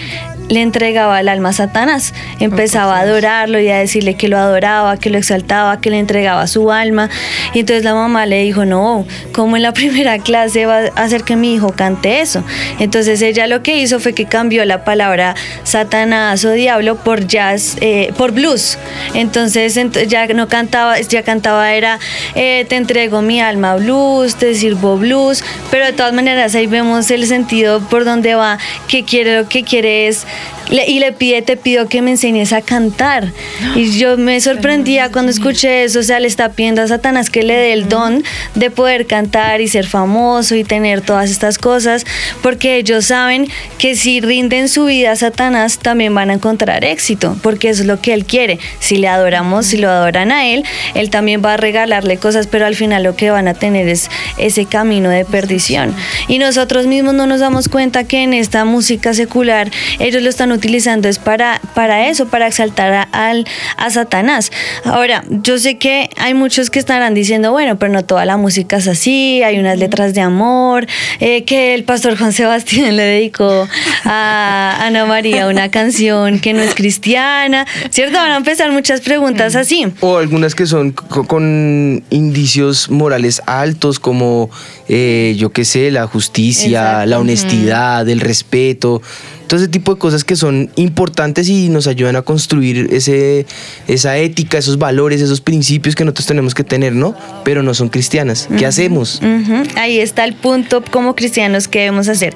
[0.50, 2.12] le entregaba el alma a Satanás.
[2.40, 6.46] Empezaba a adorarlo y a decirle que lo adoraba, que lo exaltaba, que le entregaba
[6.46, 7.08] su alma.
[7.54, 11.22] Y entonces la mamá le dijo, no, ¿cómo en la primera clase va a hacer
[11.22, 12.44] que mi hijo cante eso?
[12.80, 17.76] Entonces ella lo que hizo fue que cambió la palabra Satanás o diablo por jazz,
[17.80, 18.76] eh, por blues.
[19.14, 21.98] Entonces ent- ya no cantaba, ya cantaba era
[22.34, 27.10] eh, te entrego mi alma blues, te sirvo blues, pero de todas maneras ahí vemos
[27.12, 28.58] el sentido por donde va,
[28.88, 30.26] que quiere lo que quiere es
[30.70, 33.32] le- y le pide, te pido que me enseñes a cantar.
[33.74, 37.42] Y yo me sorprendía cuando escuché eso, o sea, le está pidiendo a Satanás que
[37.42, 38.22] le dé el don
[38.54, 42.04] de poder cantar y ser famoso y tener todas estas cosas,
[42.42, 43.48] porque ellos saben
[43.78, 47.88] que si rinden su vida a Satanás, también van a encontrar éxito, porque eso es
[47.88, 48.58] lo que él quiere.
[48.78, 52.66] Si le adoramos, si lo adoran a él, él también va a regalarle cosas, pero
[52.66, 55.94] al final lo que van a tener es ese camino de perdición.
[56.28, 60.52] Y nosotros mismos no nos damos cuenta que en esta música secular ellos lo están
[60.52, 64.50] utilizando es para, para eso, para exaltar a, al- a Satanás.
[64.84, 68.76] Ahora, yo sé que hay muchos que estarán diciendo, bueno, pero no toda la música
[68.78, 70.86] es así, hay unas letras de amor,
[71.20, 73.68] eh, que el pastor Juan Sebastián le dedicó
[74.04, 78.16] a Ana María una canción que no es cristiana, ¿cierto?
[78.18, 79.86] Van a empezar muchas preguntas así.
[80.00, 84.50] O algunas que son co- con indicios morales altos, como
[84.88, 87.06] eh, yo qué sé, la justicia, Exacto.
[87.10, 89.02] la honestidad, el respeto.
[89.50, 93.46] Todo ese tipo de cosas que son importantes y nos ayudan a construir ese,
[93.88, 97.16] esa ética, esos valores, esos principios que nosotros tenemos que tener, ¿no?
[97.42, 98.46] Pero no son cristianas.
[98.48, 98.66] ¿Qué Ujú.
[98.66, 99.20] hacemos?
[99.20, 102.32] Ujú, Ahí está el punto como cristianos que debemos hacer.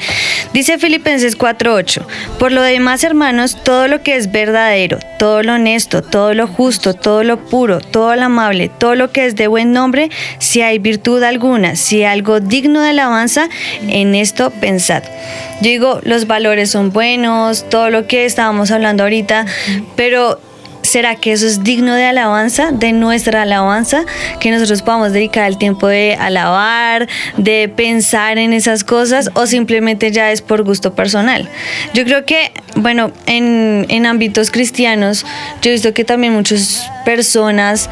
[0.52, 2.02] Dice Filipenses 4:8,
[2.40, 6.94] por lo demás hermanos, todo lo que es verdadero, todo lo honesto, todo lo justo,
[6.94, 10.80] todo lo puro, todo lo amable, todo lo que es de buen nombre, si hay
[10.80, 13.48] virtud alguna, si hay algo digno de alabanza,
[13.86, 15.04] en esto pensad.
[15.62, 17.03] Yo digo, los valores son buenos,
[17.70, 19.46] todo lo que estábamos hablando ahorita,
[19.96, 20.38] pero
[20.84, 24.04] ¿Será que eso es digno de alabanza, de nuestra alabanza?
[24.38, 30.12] Que nosotros podamos dedicar el tiempo de alabar, de pensar en esas cosas o simplemente
[30.12, 31.48] ya es por gusto personal.
[31.94, 35.24] Yo creo que, bueno, en, en ámbitos cristianos,
[35.62, 37.88] yo he visto que también muchas personas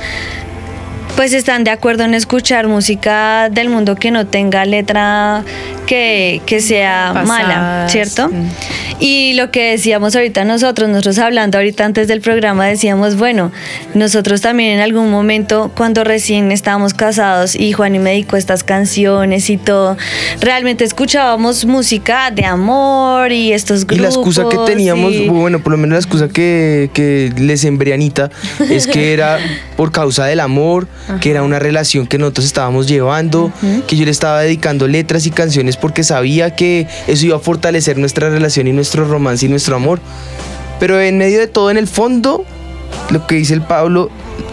[1.17, 5.45] pues están de acuerdo en escuchar música del mundo que no tenga letra
[5.87, 8.31] que, que sea mala, ¿cierto?
[9.05, 13.51] Y lo que decíamos ahorita nosotros, nosotros hablando ahorita antes del programa, decíamos, bueno,
[13.95, 18.63] nosotros también en algún momento, cuando recién estábamos casados y Juan y me dedicó estas
[18.63, 19.97] canciones y todo,
[20.41, 24.03] realmente escuchábamos música de amor y estos Y grupos.
[24.03, 27.91] la excusa que teníamos, y- bueno, por lo menos la excusa que, que le sembré
[27.91, 28.31] a Anita
[28.71, 29.39] es que era
[29.77, 30.87] por causa del amor,
[31.21, 33.53] que era una relación que nosotros estábamos llevando,
[33.89, 37.99] que yo le estaba dedicando letras y canciones porque sabía que eso iba a fortalecer
[37.99, 40.01] nuestra relación y nuestro romance y nuestro amor.
[40.79, 42.45] Pero en medio de todo, en el fondo,
[43.11, 44.11] lo que dice el Pablo,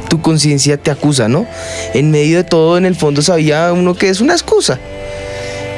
[0.09, 1.45] tu conciencia te acusa, ¿no?
[1.93, 4.79] En medio de todo, en el fondo sabía uno que es una excusa.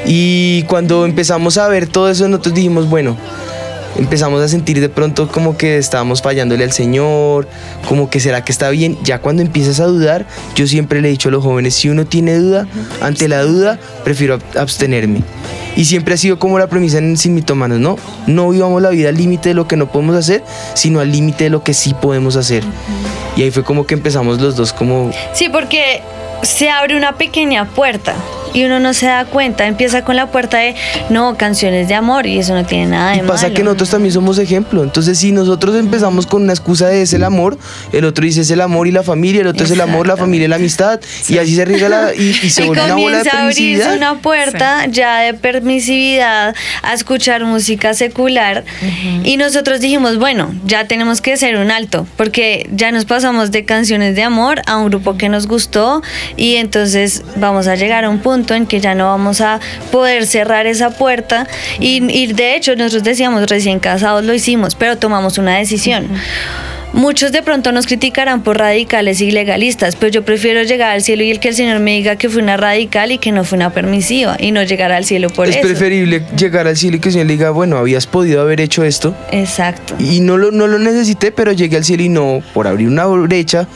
[0.04, 3.16] Y cuando empezamos a ver todo eso, nosotros dijimos, bueno,
[3.96, 7.48] empezamos a sentir de pronto como que estábamos fallándole al Señor,
[7.88, 8.98] como que será que está bien.
[9.04, 12.04] Ya cuando empiezas a dudar, yo siempre le he dicho a los jóvenes, si uno
[12.06, 12.66] tiene duda,
[13.00, 15.22] ante la duda, prefiero ab- abstenerme.
[15.74, 17.96] Y siempre ha sido como la premisa en Sin Mitomanos, ¿no?
[18.26, 20.42] No vivamos la vida al límite de lo que no podemos hacer,
[20.74, 22.62] sino al límite de lo que sí podemos hacer.
[23.36, 26.02] Y ahí fue como que empezamos los dos como Sí, porque
[26.42, 28.14] se abre una pequeña puerta
[28.54, 29.66] y uno no se da cuenta.
[29.66, 30.74] Empieza con la puerta de
[31.10, 33.54] no, canciones de amor y eso no tiene nada de Y pasa malo.
[33.54, 34.82] que nosotros también somos ejemplo.
[34.82, 37.58] Entonces, si nosotros empezamos con una excusa de es el amor,
[37.92, 40.16] el otro dice es el amor y la familia, el otro es el amor, la
[40.16, 41.00] familia y la amistad.
[41.28, 43.42] Y así se riega la, y, y se y vuelve una bola de comienza a
[43.42, 43.96] abrirse permisividad.
[43.96, 48.64] una puerta ya de permisividad a escuchar música secular
[49.24, 53.64] y nosotros dijimos bueno ya tenemos que hacer un alto porque ya nos pasamos de
[53.64, 56.02] canciones de amor a un grupo que nos gustó
[56.36, 60.26] y entonces vamos a llegar a un punto en que ya no vamos a poder
[60.26, 61.46] cerrar esa puerta.
[61.78, 66.08] Y, y de hecho nosotros decíamos recién casados lo hicimos pero tomamos una decisión
[66.92, 71.22] Muchos de pronto nos criticarán por radicales y legalistas, pero yo prefiero llegar al cielo
[71.22, 73.56] y el que el Señor me diga que fue una radical y que no fue
[73.56, 75.66] una permisiva y no llegar al cielo por es eso.
[75.66, 78.84] preferible llegar al cielo y que el Señor le diga, bueno, habías podido haber hecho
[78.84, 79.16] esto.
[79.30, 79.94] Exacto.
[79.98, 83.06] Y no lo, no lo necesité, pero llegué al cielo y no, por abrir una
[83.06, 83.66] brecha,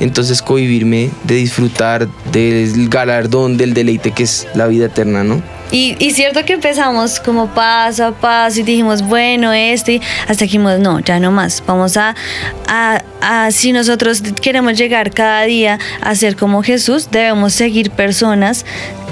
[0.00, 5.42] entonces cohibirme de disfrutar del galardón, del deleite que es la vida eterna, ¿no?
[5.72, 10.44] Y, y cierto que empezamos como paso a paso y dijimos, bueno, este, hasta que
[10.44, 11.62] dijimos, no, ya no más.
[11.66, 12.14] Vamos a,
[12.68, 18.64] a, a- si nosotros queremos llegar cada día a ser como Jesús, debemos seguir personas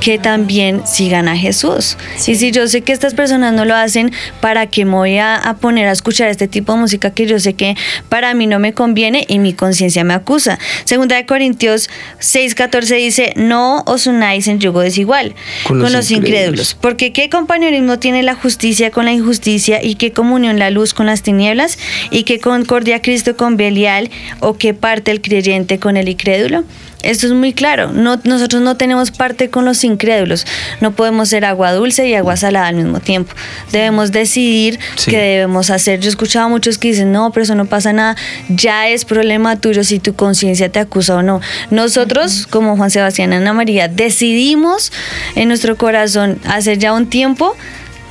[0.04, 1.96] que también sigan a Jesús.
[2.26, 4.12] Y si yo sé que estas personas no lo hacen,
[4.42, 7.40] ¿para qué me voy a, a poner a escuchar este tipo de música que yo
[7.40, 7.74] sé que
[8.10, 10.58] para mí no me conviene y mi conciencia me acusa?
[10.84, 11.88] Segunda de Corintios
[12.20, 15.34] 6:14 dice, no os unáis en yugo desigual
[15.66, 16.28] Con con los los, incrédulos.
[16.34, 16.74] incrédulos.
[16.78, 21.06] Porque qué compañerismo tiene la justicia con la injusticia y qué comunión la luz con
[21.06, 21.78] las tinieblas
[22.10, 26.64] y qué concordia Cristo con Belial o qué parte el creyente con el incrédulo.
[27.04, 27.92] Esto es muy claro.
[27.92, 30.46] No, nosotros no tenemos parte con los incrédulos.
[30.80, 33.34] No podemos ser agua dulce y agua salada al mismo tiempo.
[33.72, 35.10] Debemos decidir Sí.
[35.10, 36.00] qué debemos hacer.
[36.00, 38.16] Yo he escuchado a muchos que dicen, no, pero eso no pasa nada.
[38.48, 41.40] Ya es problema tuyo si tu conciencia te acusa o no.
[41.70, 44.92] Nosotros, como Juan Sebastián y Ana María, decidimos
[45.34, 47.54] en nuestro corazón hace ya un tiempo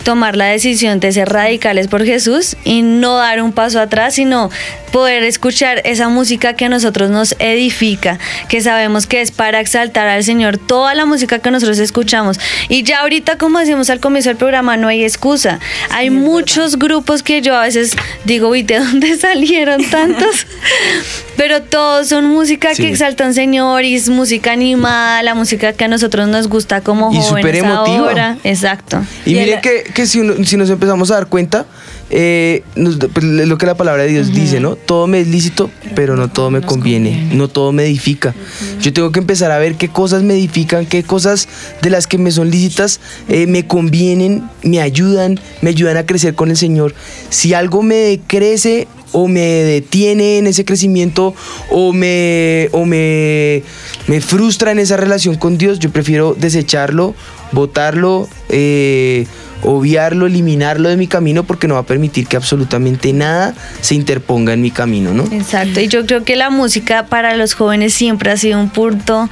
[0.03, 4.49] tomar la decisión de ser radicales por Jesús y no dar un paso atrás, sino
[4.91, 10.07] poder escuchar esa música que a nosotros nos edifica, que sabemos que es para exaltar
[10.07, 12.39] al Señor, toda la música que nosotros escuchamos.
[12.69, 15.59] Y ya ahorita, como decimos al comienzo del programa, no hay excusa.
[15.89, 20.45] Hay muchos grupos que yo a veces digo, uy, ¿de dónde salieron tantos?
[21.37, 22.83] Pero todos son música Sí.
[22.83, 26.81] que exaltan al Señor y es música animada, la música que a nosotros nos gusta
[26.81, 27.97] como Y jóvenes súper emotiva.
[28.09, 28.37] ahora.
[28.43, 29.03] Exacto.
[29.25, 31.65] Y, miren que, que si, uno- si nos empezamos a dar cuenta,
[32.09, 34.75] eh, nos- pues, lo que la palabra de Dios dice, ¿no?
[34.75, 38.35] Todo me es lícito, pero no todo me conviene, no todo me edifica.
[38.81, 41.47] Yo tengo que empezar a ver qué cosas me edifican, qué cosas
[41.81, 46.35] de las que me son lícitas eh, me convienen, me ayudan, me ayudan a crecer
[46.35, 46.93] con el Señor.
[47.29, 51.35] Si algo me crece o me detiene en ese crecimiento
[51.69, 53.61] o me, o me,
[54.07, 57.13] me frustra en esa relación con Dios, yo prefiero desecharlo,
[57.51, 59.27] botarlo, eh,
[59.63, 64.53] obviarlo, eliminarlo de mi camino porque no va a permitir que absolutamente nada se interponga
[64.53, 65.23] en mi camino, ¿no?
[65.31, 69.29] Exacto, y yo creo que la música para los jóvenes siempre ha sido un punto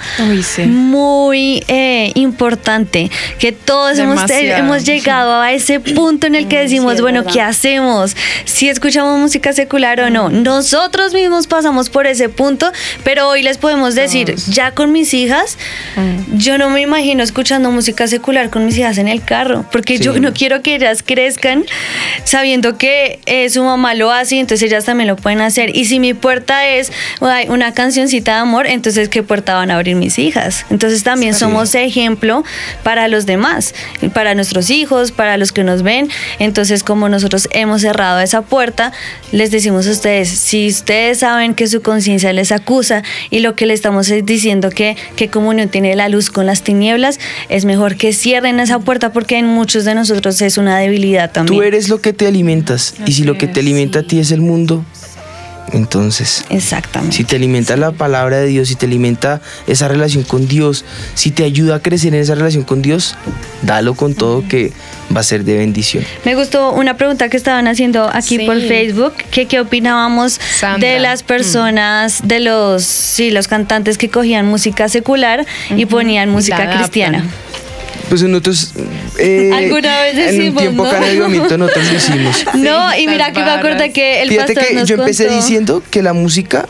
[0.68, 4.58] muy eh, importante, que todos hemos, Demasiado.
[4.58, 8.16] hemos llegado a ese punto en el que decimos, bueno, ¿qué hacemos?
[8.46, 10.30] Si escuchamos música secular o no.
[10.30, 12.72] Nosotros mismos pasamos por ese punto,
[13.04, 15.58] pero hoy les podemos decir, ya con mis hijas,
[16.34, 20.14] yo no me imagino escuchando música secular con mis hijas en el carro, porque yo
[20.22, 21.66] no quiero que ellas crezcan
[22.24, 25.76] sabiendo que eh, su mamá lo hace y entonces ellas también lo pueden hacer.
[25.76, 29.76] Y si mi puerta es ay, una cancioncita de amor, entonces ¿qué puerta van a
[29.76, 30.66] abrir mis hijas?
[30.70, 32.44] Entonces también somos ejemplo
[32.84, 33.74] para los demás,
[34.14, 36.10] para nuestros hijos, para los que nos ven.
[36.40, 38.92] Entonces como nosotros hemos cerrado esa puerta,
[39.32, 43.66] les decimos a ustedes, si ustedes saben que su conciencia les acusa y lo que
[43.66, 47.96] le estamos es diciendo que, que comunión tiene la luz con las tinieblas, es mejor
[47.96, 50.11] que cierren esa puerta porque en muchos de nosotros
[50.42, 51.58] es una debilidad también.
[51.60, 54.32] Tú eres lo que te alimentas y si lo que te alimenta a ti es
[54.32, 54.84] el mundo,
[55.74, 56.44] entonces...
[56.50, 57.16] Exactamente.
[57.16, 60.84] Si te alimenta la palabra de Dios, si te alimenta esa relación con Dios,
[61.16, 63.16] si te ayuda a crecer en esa relación con Dios,
[63.62, 64.74] dalo con todo que
[65.16, 66.04] va a ser de bendición.
[66.26, 68.46] Me gustó una pregunta que estaban haciendo aquí Sí.
[68.46, 70.90] por Facebook, que qué opinábamos Sandra.
[70.90, 75.46] de las personas, de los, sí, los cantantes que cogían música secular
[75.76, 76.78] y ponían música adaptan.
[76.80, 77.26] cristiana.
[78.12, 78.74] Pues nosotros
[79.20, 80.90] eh, Alguna vez en un decimos, tiempo ¿no?
[80.90, 81.18] acá en el
[81.58, 82.46] nosotros lo hicimos.
[82.56, 85.36] No, y mira que me acordé que el Fíjate pastor que nos yo empecé contó-
[85.42, 86.68] diciendo que la música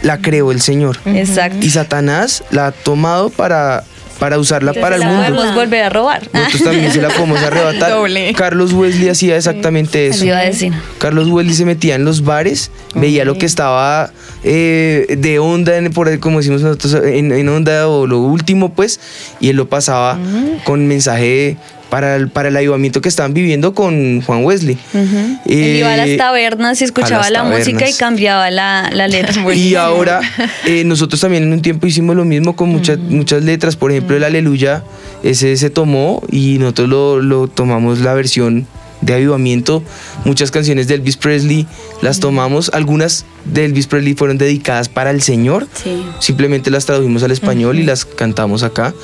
[0.00, 0.98] la creó el Señor.
[1.04, 1.58] Exacto.
[1.60, 3.84] Y Satanás la ha tomado para,
[4.22, 5.34] para usarla para el la mundo.
[5.34, 6.28] podemos volver a robar.
[6.32, 7.90] Nosotros también se la podemos arrebatar.
[7.90, 8.32] Doble.
[8.34, 10.18] Carlos Wesley hacía exactamente eso.
[10.18, 10.72] Eso iba a decir.
[10.98, 14.12] Carlos Wesley se metía en los bares, veía lo que estaba
[14.44, 19.00] eh, de onda, en, por, como decimos nosotros, en, en onda o lo último, pues,
[19.40, 20.16] y él lo pasaba
[20.62, 21.56] con mensaje
[21.92, 24.78] para el, para el avivamiento que estaban viviendo con Juan Wesley.
[24.94, 25.38] Ujú.
[25.44, 27.98] Eh, Él iba a las tabernas y escuchaba la música y tabernas.
[27.98, 29.34] cambiaba la, la letra.
[29.54, 30.22] Y ahora
[30.64, 33.76] eh, nosotros también en un tiempo hicimos lo mismo con muchas, muchas letras.
[33.76, 34.82] Por ejemplo, el Aleluya,
[35.22, 38.66] ese se tomó y nosotros lo, lo tomamos la versión
[39.02, 39.82] de avivamiento.
[40.24, 41.66] Muchas canciones de Elvis Presley
[42.00, 42.70] las tomamos.
[42.72, 45.66] Algunas de Elvis Presley fueron dedicadas para el Señor.
[46.20, 48.94] Simplemente las tradujimos al español y las cantamos acá.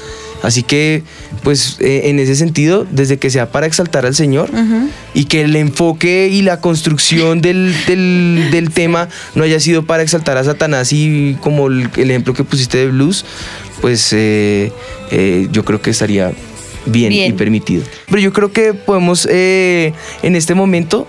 [0.43, 1.03] Así que,
[1.43, 4.51] pues, eh, en ese sentido, desde que sea para exaltar al Señor
[5.15, 10.03] y que el enfoque y la construcción del, del- del tema no haya sido para
[10.03, 13.25] exaltar a Satanás y como el, el ejemplo que pusiste de blues,
[13.81, 14.73] pues eh,
[15.11, 16.33] eh, yo creo que estaría
[16.87, 17.31] bien, Bien.
[17.31, 17.83] y permitido.
[18.07, 21.07] Pero yo creo que podemos en este momento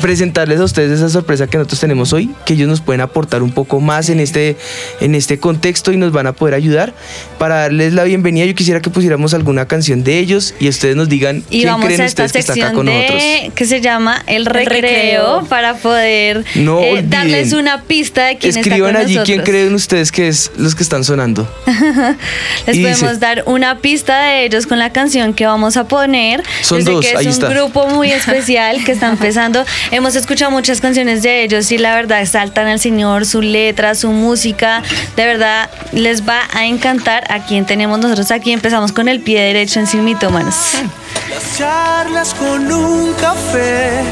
[0.00, 3.50] presentarles a ustedes esa sorpresa que nosotros tenemos hoy, que ellos nos pueden aportar un
[3.52, 4.56] poco más en este,
[5.00, 6.92] en este contexto y nos van a poder ayudar.
[7.38, 11.08] Para darles la bienvenida, yo quisiera que pusiéramos alguna canción de ellos y ustedes nos
[11.08, 13.20] digan Y quién creen ustedes que está acá sección con nosotros.
[13.22, 15.44] de, que se llama El Recreo, Recreo.
[15.48, 19.44] para poder No eh, darles una pista de quién Escriban está con allí quién nosotros.
[19.48, 21.48] creen ustedes que es los que están sonando.
[22.66, 25.88] Les Y podemos dice- dar una pista de ellos con la canción que vamos a
[25.88, 26.42] poner.
[26.62, 27.48] Son dos, que es ahí un está.
[27.48, 29.64] grupo muy especial que está empezando.
[29.90, 34.10] Hemos escuchado muchas canciones de ellos y la verdad exaltan al Señor, su letra, su
[34.10, 34.82] música.
[35.14, 38.52] De verdad les va a encantar a quien tenemos nosotros aquí.
[38.52, 40.06] Empezamos con el pie derecho en Sin.
[40.06, 44.02] Las charlas con un café,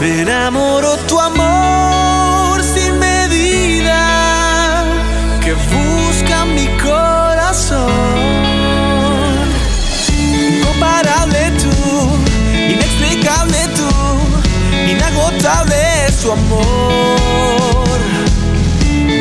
[0.00, 4.84] me enamoró tu amor sin medida
[5.42, 7.92] que busca mi corazón.
[10.10, 11.70] Incomparable tú,
[12.68, 13.57] inexplicable
[16.32, 17.98] amor.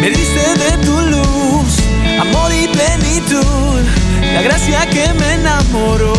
[0.02, 1.80] Me diste de tu luz,
[2.20, 3.82] amor y plenitud,
[4.34, 6.14] la gracia que me enamoró.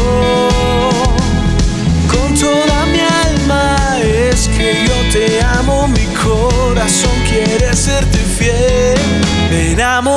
[2.10, 8.98] Con toda mi alma es que yo te amo, mi corazón quiere serte fiel.
[9.50, 10.07] Me enamoré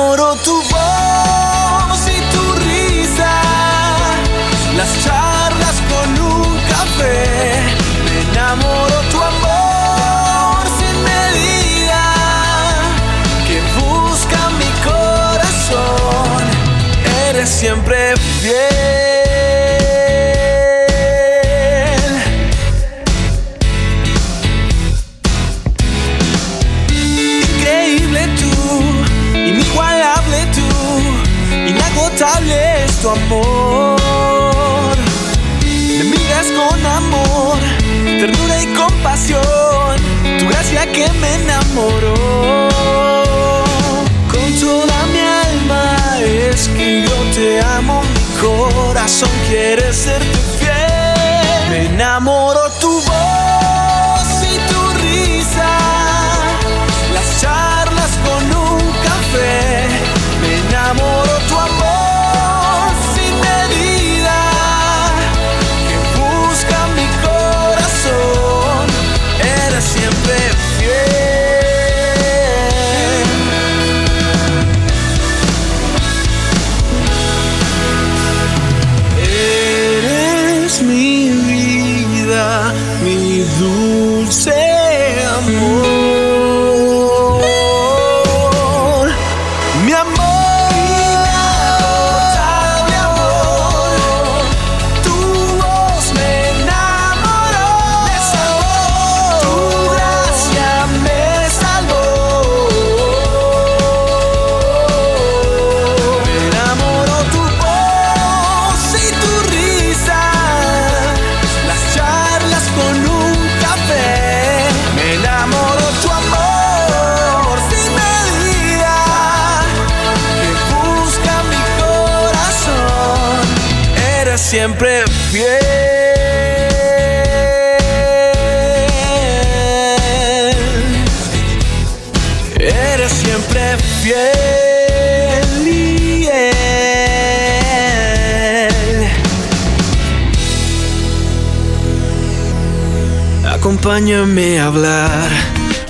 [144.02, 145.30] Acompáñame a hablar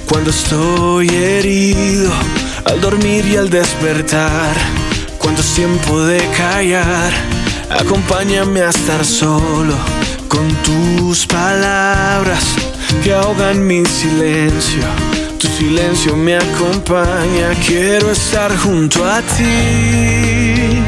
[0.07, 2.13] cuando estoy herido,
[2.67, 4.55] al dormir y al despertar,
[5.17, 7.11] cuando es tiempo de callar.
[7.71, 9.75] Acompáñame a estar solo
[10.29, 12.45] con tus palabras
[13.03, 14.83] que ahogan mi silencio.
[15.39, 20.83] Tu silencio me acompaña, quiero estar junto a ti.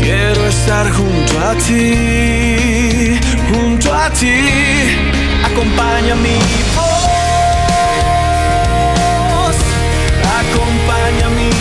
[0.00, 3.18] Quiero estar junto a ti,
[3.52, 5.15] junto a ti.
[5.56, 6.38] Acompaña mi
[6.76, 7.16] voz,
[10.38, 11.55] acompaña mi voz.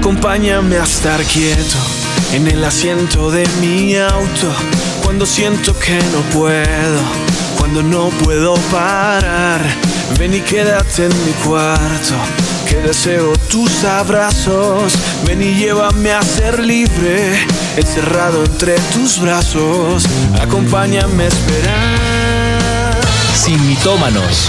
[0.00, 1.76] Acompáñame a estar quieto
[2.32, 4.50] en el asiento de mi auto
[5.04, 7.00] cuando siento que no puedo,
[7.58, 9.60] cuando no puedo parar.
[10.18, 12.14] Ven y quédate en mi cuarto,
[12.66, 14.94] que deseo tus abrazos.
[15.26, 17.38] Ven y llévame a ser libre,
[17.76, 20.04] encerrado entre tus brazos.
[20.40, 23.00] Acompáñame a esperar.
[23.34, 24.48] Sin mitómanos.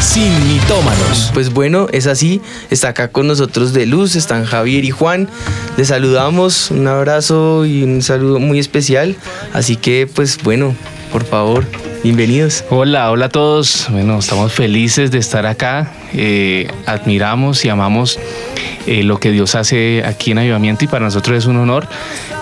[0.00, 1.30] Sin mitómanos.
[1.34, 2.40] Pues bueno, es así.
[2.70, 5.28] Está acá con nosotros de luz, están Javier y Juan.
[5.76, 9.16] Les saludamos, un abrazo y un saludo muy especial.
[9.52, 10.74] Así que, pues bueno,
[11.12, 11.64] por favor,
[12.02, 12.64] bienvenidos.
[12.70, 13.86] Hola, hola a todos.
[13.90, 15.92] Bueno, estamos felices de estar acá.
[16.12, 18.18] Eh, admiramos y amamos
[18.86, 21.88] eh, lo que Dios hace aquí en Avivamiento y para nosotros es un honor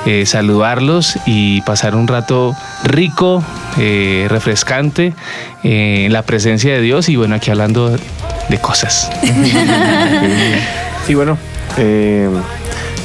[0.06, 2.54] eh, saludarlos y pasar un rato
[2.84, 3.42] rico,
[3.78, 5.12] eh, refrescante
[5.62, 7.90] eh, en la presencia de Dios y bueno, aquí hablando
[8.48, 9.10] de cosas.
[11.08, 11.38] Y bueno,
[11.78, 12.28] eh,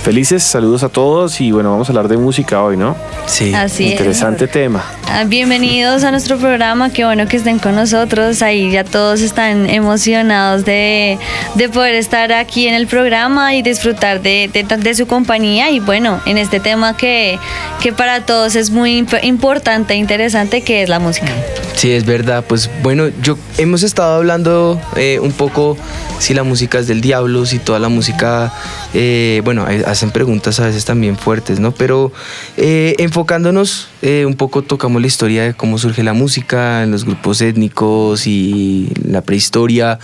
[0.03, 2.95] felices, saludos a todos y bueno, vamos a hablar de música hoy, ¿no?
[3.27, 3.53] Sí.
[3.53, 3.91] Así es.
[3.91, 4.83] Interesante tema.
[5.13, 9.69] Ah, Bienvenidos a nuestro programa, qué bueno que estén con nosotros, ahí ya todos están
[9.69, 11.17] emocionados de,
[11.55, 16.21] de poder estar aquí en el programa y disfrutar de, de- su compañía y bueno,
[16.25, 17.37] en este tema que,
[17.81, 21.31] que para todos es muy imp- importante e interesante que es la música.
[21.75, 22.45] Sí, es verdad.
[22.47, 25.77] Pues bueno, yo hemos estado hablando eh, un poco
[26.19, 28.53] si la música es del diablo, si toda la música,
[28.93, 31.71] eh, bueno, hacen preguntas a veces también fuertes, ¿no?
[31.73, 32.11] Pero
[32.57, 37.41] eh, enfocándonos eh, un poco, tocamos la historia de cómo surge la música los grupos
[37.41, 39.99] étnicos y la prehistoria.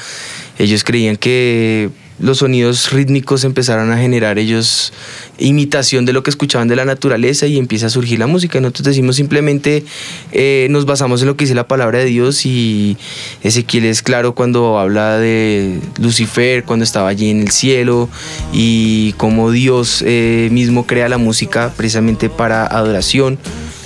[0.57, 1.89] Ellos creían que
[2.19, 4.91] los sonidos rítmicos empezaron a generar ellos
[5.37, 8.59] imitación de lo que escuchaban de la naturaleza y empieza a surgir la música.
[8.59, 9.83] Nosotros decimos simplemente,
[10.31, 12.97] eh, nos basamos en lo que dice la palabra de Dios y
[13.43, 18.09] Ezequiel es claro cuando habla de Lucifer, cuando estaba allí en el cielo
[18.51, 23.37] y cómo Dios eh, mismo crea la música precisamente para adoración.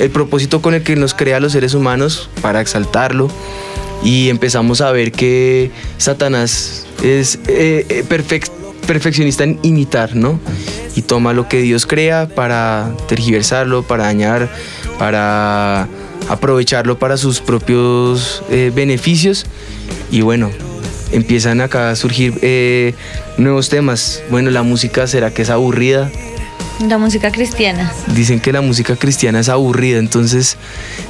[0.02, 3.30] El propósito con el que nos crea los seres humanos para exaltarlo
[4.04, 8.50] y empezamos a ver que Satanás es eh, eh, perfec-
[8.88, 10.40] perfeccionista en imitar, ¿no?
[10.96, 14.50] Y toma lo que Dios crea para tergiversarlo, para dañar,
[14.98, 15.88] para
[16.30, 19.46] aprovecharlo para sus propios eh, beneficios.
[20.10, 20.50] Y bueno,
[21.12, 22.96] empiezan acá a surgir
[23.38, 24.24] nuevos temas.
[24.32, 26.10] Bueno, la música será que es aburrida,
[26.88, 27.92] La música cristiana.
[28.16, 30.58] dicen que la música cristiana es aburrida, entonces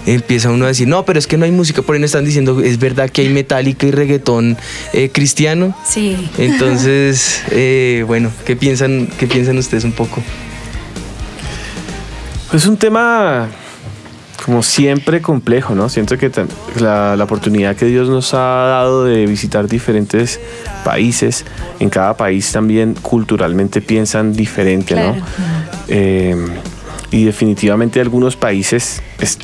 [0.05, 2.25] empieza uno a decir, no, pero es que no hay música, por ahí no están
[2.25, 4.57] diciendo, es verdad que hay metálica y reggaetón
[4.93, 5.75] eh, cristiano.
[5.87, 6.29] Sí.
[6.37, 10.21] Entonces, eh, bueno, ¿qué piensan, ¿qué piensan ustedes un poco?
[12.53, 13.49] Es un tema
[14.45, 15.87] como siempre complejo, ¿no?
[15.89, 16.31] Siento que
[16.79, 20.39] la, la oportunidad que Dios nos ha dado de visitar diferentes
[20.83, 21.45] países,
[21.79, 25.15] en cada país también culturalmente piensan diferente, ¿no?
[25.87, 26.35] Eh,
[27.11, 29.37] y definitivamente algunos países, es-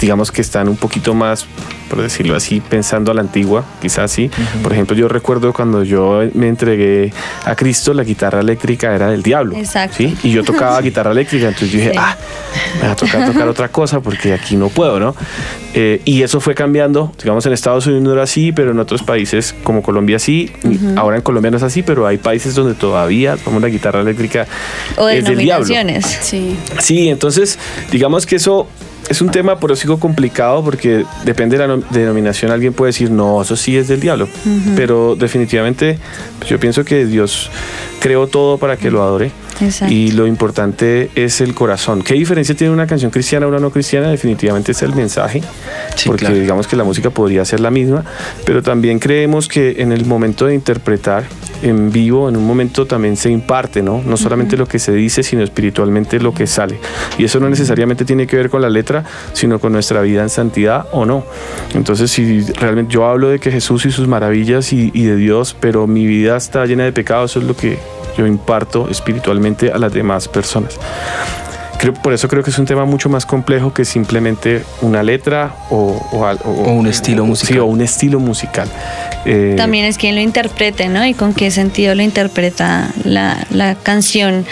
[0.00, 1.46] digamos que están un poquito más,
[1.88, 4.30] por decirlo así, pensando a la antigua, quizás sí.
[4.62, 7.12] Por ejemplo, yo recuerdo cuando yo me entregué
[7.44, 9.56] a Cristo, la guitarra eléctrica era del diablo.
[9.56, 9.96] Exacto.
[9.98, 10.16] ¿sí?
[10.22, 11.98] Y yo tocaba guitarra eléctrica, entonces yo dije, Sí.
[12.00, 12.16] ah,
[12.80, 15.14] me va a tocar tocar otra cosa porque aquí no puedo, ¿no?
[15.74, 19.02] Eh, y eso fue cambiando, digamos en Estados Unidos no era así, pero en otros
[19.02, 20.50] países como Colombia sí,
[20.96, 24.46] ahora en Colombia no es así, pero hay países donde todavía como la guitarra eléctrica
[24.96, 25.66] O es del diablo.
[25.66, 26.18] denominaciones.
[26.22, 26.56] Sí.
[26.80, 27.58] Sí, entonces
[27.90, 28.66] digamos que eso
[29.08, 32.90] es un tema por eso digo complicado porque depende de la no- denominación, alguien puede
[32.90, 34.28] decir, no, eso sí es del diablo,
[34.74, 35.98] pero definitivamente
[36.38, 37.50] pues, yo pienso que Dios
[38.00, 39.30] creó todo para que lo adore.
[39.60, 39.92] Exacto.
[39.92, 42.02] Y lo importante es el corazón.
[42.02, 44.08] ¿Qué diferencia tiene una canción cristiana a una no cristiana?
[44.08, 45.42] Definitivamente es el mensaje,
[46.04, 46.36] porque claro.
[46.36, 48.04] digamos que la música podría ser la misma,
[48.44, 51.24] pero también creemos que en el momento de interpretar
[51.62, 54.02] en vivo, en un momento también se imparte, ¿no?
[54.04, 56.78] No solamente lo que se dice, sino espiritualmente lo que sale.
[57.18, 60.28] Y eso no necesariamente tiene que ver con la letra, sino con nuestra vida en
[60.28, 61.24] santidad o no.
[61.74, 65.56] Entonces, si realmente yo hablo de que Jesús y sus maravillas y, y de Dios,
[65.58, 67.78] pero mi vida está llena de pecado, eso es lo que
[68.16, 70.78] yo imparto espiritualmente a las demás personas.
[71.78, 75.50] Creo, por eso creo que es un tema mucho más complejo que simplemente una letra
[75.70, 77.52] o, o o- un estilo musical.
[77.54, 78.66] Sí, o un estilo musical.
[79.26, 81.04] Eh, También es quien lo interprete, ¿no?
[81.04, 84.46] Y con qué sentido lo interpreta la, la canción.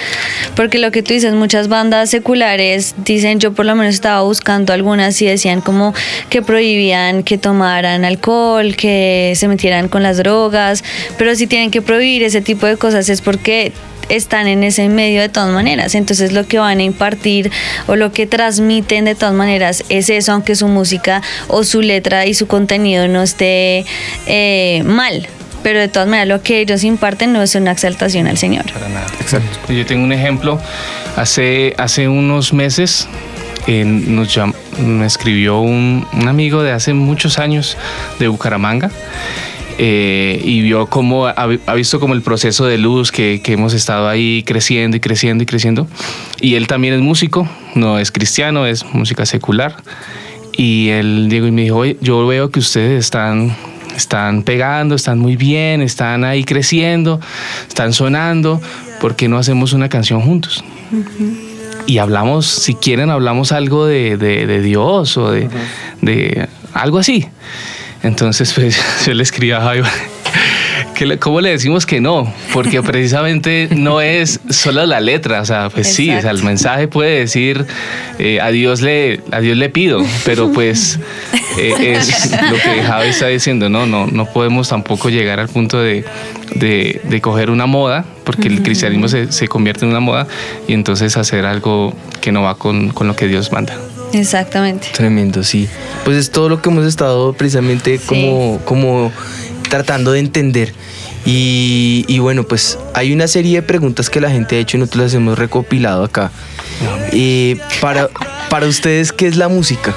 [0.56, 4.72] Porque lo que tú dices, muchas bandas seculares dicen, yo por lo menos estaba buscando
[4.72, 5.94] algunas y decían como
[6.28, 10.82] que prohibían que tomaran alcohol, que se metieran con las drogas,
[11.16, 13.72] pero si tienen que prohibir ese tipo de cosas es porque
[14.08, 15.94] están en ese medio de todas maneras.
[15.94, 17.50] Entonces lo que van a impartir
[17.86, 22.26] o lo que transmiten de todas maneras es eso, aunque su música o su letra
[22.26, 23.84] y su contenido no esté
[24.26, 25.28] eh, mal.
[25.62, 28.64] Pero de todas maneras lo que ellos imparten no es una exaltación al Señor.
[28.72, 29.06] Para nada.
[29.20, 29.72] Exacto.
[29.72, 30.60] Yo tengo un ejemplo.
[31.16, 33.08] Hace, hace unos meses
[33.66, 37.78] eh, nos llam- me escribió un, un amigo de hace muchos años
[38.18, 38.90] de Bucaramanga.
[39.78, 43.74] Eh, y vio cómo ha, ha visto como el proceso de luz que, que hemos
[43.74, 45.88] estado ahí creciendo y creciendo y creciendo
[46.40, 49.76] y él también es músico no es cristiano es música secular
[50.56, 53.56] y él llegó y me dijo "Oye, yo veo que ustedes están
[53.96, 57.20] están pegando están muy bien están ahí creciendo
[57.66, 58.60] están sonando
[59.00, 60.62] ¿por qué no hacemos una canción juntos?
[61.86, 65.48] y hablamos, si quieren, hablamos algo de, de- de Dios o de,
[66.00, 67.26] de algo así.
[68.04, 69.88] Entonces, pues yo le escribí a Jaime.
[70.94, 72.32] que ¿Cómo le decimos que no?
[72.52, 76.86] Porque precisamente no es solo la letra, o sea, pues sí, o sea, el mensaje
[76.86, 77.66] puede decir
[78.18, 81.00] eh, a, Dios le, a Dios le pido, pero pues
[81.58, 85.80] eh, es lo que Javi está diciendo, no, no, no podemos tampoco llegar al punto
[85.80, 86.04] de,
[86.54, 90.28] de- de coger una moda, porque el cristianismo se, se convierte en una moda,
[90.68, 93.76] y entonces hacer algo que no va con, con lo que Dios manda.
[94.14, 94.88] Exactamente.
[94.94, 95.68] Tremendo, sí.
[96.04, 99.10] Pues es todo lo que hemos estado precisamente como, como
[99.68, 100.72] tratando de entender.
[101.26, 104.80] Y, y bueno, pues hay una serie de preguntas que la gente ha hecho y
[104.80, 106.30] nosotros las hemos recopilado acá.
[107.12, 108.08] Eh, para,
[108.50, 109.94] para ustedes, ¿qué es la música?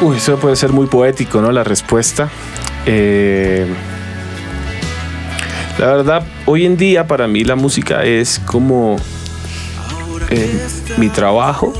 [0.00, 1.50] Uy, eso puede ser muy poético, ¿no?
[1.50, 2.28] La respuesta.
[2.84, 3.66] Eh,
[5.78, 8.96] la verdad, hoy en día para mí la música es como
[10.30, 10.66] eh,
[10.96, 11.72] mi trabajo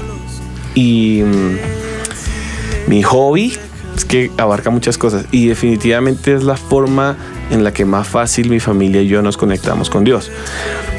[0.77, 3.59] y mm, mi hobby.
[3.97, 7.17] Es que abarca muchas cosas y definitivamente es la forma
[7.51, 10.31] en la que más fácil mi familia y yo nos conectamos con Dios.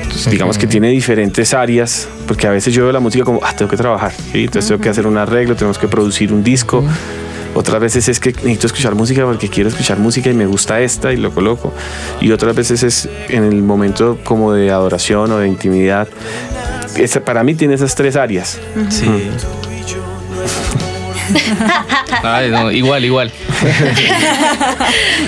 [0.02, 3.54] Entonces, digamos que tiene diferentes áreas, porque a veces yo veo la música como, ah,
[3.56, 4.46] tengo que trabajar, ¿sí?
[4.46, 6.84] entonces tengo que hacer un arreglo, tenemos que producir un disco.
[7.54, 11.12] Otras veces es que necesito escuchar música porque quiero escuchar música y me gusta esta
[11.12, 11.74] y lo coloco.
[12.22, 16.08] Y otras veces es en el momento como de adoración o de intimidad.
[17.26, 18.60] Para mí tiene esas tres áreas.
[18.90, 19.08] Sí.
[22.24, 23.32] Ay, no, igual, igual.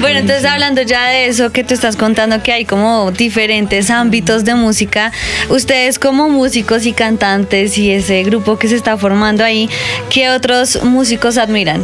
[0.02, 4.46] Bueno, entonces hablando ya de eso que tú estás contando que hay como diferentes ámbitos
[4.46, 5.12] de música,
[5.50, 9.70] ustedes como músicos y cantantes y ese grupo que se está formando ahí,
[10.10, 11.84] ¿qué otros músicos admiran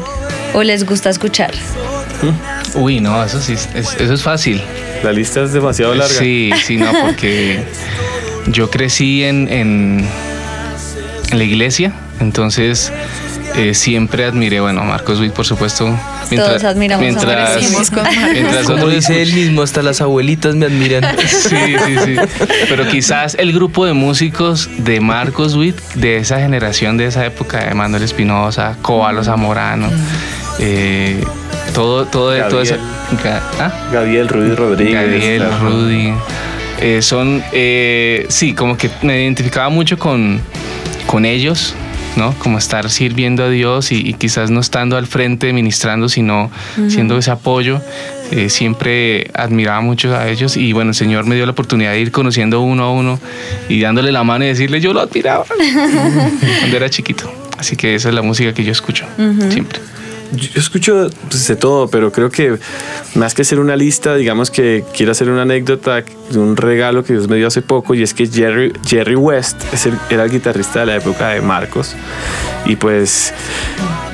[0.53, 1.51] o les gusta escuchar?
[2.75, 3.67] Uy, no, eso sí, es-
[3.99, 4.61] eso es fácil.
[5.03, 6.13] La lista es demasiado larga.
[6.15, 7.63] Sí, sí, no, porque
[8.47, 10.07] yo crecí en, en,
[11.31, 12.91] en la iglesia, entonces
[13.57, 15.97] eh, siempre admiré, bueno, a Marcos Witt, por supuesto.
[16.35, 18.13] Todos admiramos a mientras, Marcos.
[18.33, 21.03] mientras Como otros dice él mismo, hasta las abuelitas me admiran.
[21.27, 22.15] Sí, sí, sí.
[22.69, 27.63] Pero quizás el grupo de músicos de Marcos Witt, de esa generación, de esa época,
[27.65, 29.89] de Manuel Espinosa, Cobalo Zamorano,
[30.59, 31.23] eh,
[31.73, 32.75] todo, todo, de todo eso.
[33.23, 33.71] Ga- ¿Ah?
[33.91, 34.93] Gabriel Rudy Rodríguez.
[34.95, 35.43] Gabriel.
[35.61, 36.13] Rudy.
[36.81, 40.41] Eh, son, eh, sí, como que me identificaba mucho con,
[41.07, 41.73] con ellos,
[42.15, 42.33] ¿no?
[42.39, 46.89] Como estar sirviendo a Dios y, y quizás no estando al frente ministrando, sino Ujú.
[46.89, 47.81] siendo ese apoyo.
[48.31, 51.99] Eh, siempre admiraba mucho a ellos y bueno, el Señor me dio la oportunidad de
[52.01, 53.19] ir conociendo uno a uno
[53.69, 55.45] y dándole la mano y decirle yo lo admiraba
[56.59, 57.31] cuando era chiquito.
[57.57, 59.05] Así que esa es la música que yo escucho
[59.49, 59.79] siempre.
[60.33, 62.57] Yo escucho pues, de todo, pero creo que
[63.13, 67.13] más que hacer una lista, digamos que quiero hacer una anécdota de un regalo que
[67.13, 70.31] Dios me dio hace poco y es que Jerry, Jerry West es el- era el
[70.31, 71.95] guitarrista de la época de Marcos
[72.65, 73.33] y pues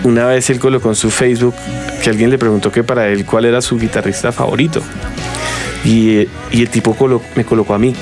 [0.04, 1.56] una vez él colocó en su Facebook
[2.04, 4.82] que alguien le preguntó que para él cuál era su guitarrista favorito
[5.86, 7.96] y, y el tipo colo- me colocó a mí.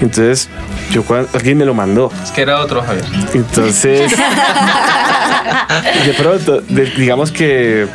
[0.00, 0.48] Entonces,
[0.90, 2.10] yo cuando, alguien me lo mandó.
[2.24, 3.04] Es que era otro, Javier.
[3.34, 4.10] Entonces,
[6.06, 6.60] de pronto,
[6.96, 7.86] digamos que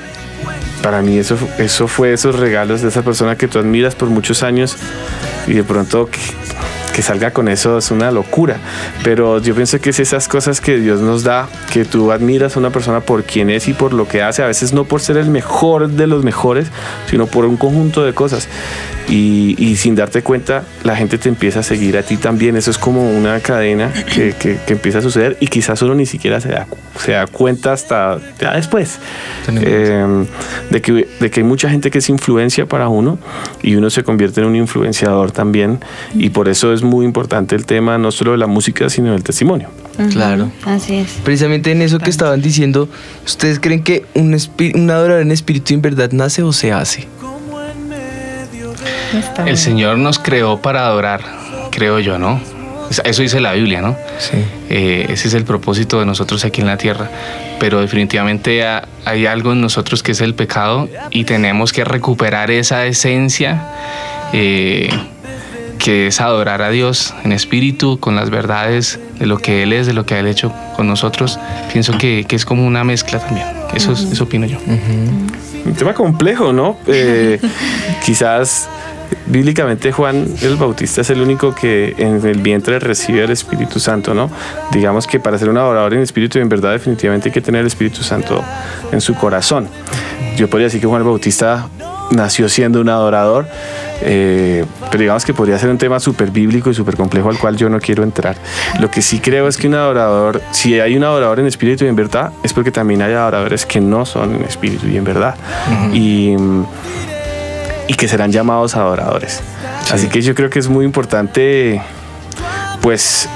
[0.82, 4.43] para mí eso, eso fue esos regalos de esa persona que tú admiras por muchos
[4.43, 4.78] años
[5.47, 6.20] y de pronto que,
[6.95, 8.58] que salga con eso es una locura.
[9.03, 12.60] Pero yo pienso que es esas cosas que Dios nos da, que tú admiras a
[12.60, 15.18] una persona por quien es y por lo que hace, a veces no por ser
[15.18, 16.68] el mejor de los mejores,
[17.10, 18.47] sino por un conjunto de cosas.
[19.08, 22.56] Y, y sin darte cuenta, la gente te empieza a seguir a ti también.
[22.58, 26.06] Eso es como una cadena que, que- que empieza a suceder y quizás uno ni
[26.08, 26.66] siquiera se da,
[26.99, 28.97] se da cuenta hasta ya después.
[29.62, 30.26] Eh,
[30.72, 33.20] de, que, de que hay mucha gente que es influencia para uno
[33.62, 35.80] y uno se convierte en un influenciador también.
[36.16, 39.24] Y por eso es muy importante el tema no solo de la música, sino del
[39.24, 39.70] testimonio.
[40.12, 40.51] Claro.
[40.66, 41.10] Así es.
[41.24, 42.89] Precisamente en eso que estaban diciendo,
[43.26, 44.36] ¿ustedes creen que un,
[44.74, 47.08] un adorador en espíritu en verdad nace o se hace?
[49.45, 51.22] El Señor nos creó para adorar,
[51.72, 52.39] creo yo, ¿no?
[53.03, 53.95] Eso dice la Biblia, ¿no?
[54.20, 54.38] Sí.
[54.70, 57.10] Eh, ese es el propósito de nosotros aquí en la tierra.
[57.60, 62.51] Pero definitivamente ha- hay algo en nosotros que es el pecado y tenemos que recuperar
[62.51, 63.64] esa esencia
[64.34, 64.89] eh,
[65.80, 69.88] que es adorar a Dios en espíritu, con las verdades de lo que Él es,
[69.88, 71.39] de lo que Él ha hecho con nosotros.
[71.72, 73.47] Pienso que, que es como una mezcla también.
[73.74, 74.58] Eso, es- eso opino yo.
[74.68, 76.78] Un tema complejo, ¿no?
[76.88, 77.39] Eh,
[78.06, 78.70] quizás
[79.28, 84.13] bíblicamente Juan el Bautista es el único que en el vientre recibe el Espíritu Santo,
[84.13, 84.30] ¿no?
[84.71, 87.61] Digamos que para ser un adorador en espíritu y en verdad definitivamente hay que tener
[87.61, 88.43] el Espíritu Santo
[88.91, 89.67] en su corazón.
[90.38, 91.67] Yo podría decir que Juan el Bautista
[92.11, 93.47] nació siendo un adorador,
[94.01, 97.57] eh, pero digamos que podría ser un tema súper bíblico y súper complejo al cual
[97.57, 98.36] yo no quiero entrar.
[98.80, 101.88] Lo que sí creo es que un adorador, si hay un adorador en espíritu y
[101.88, 105.36] en verdad, es porque también hay adoradores que no son en espíritu y en verdad.
[105.93, 106.36] Y
[107.93, 109.41] que serán llamados adoradores.
[109.91, 111.81] Así que yo creo que es muy importante,
[112.81, 113.29] pues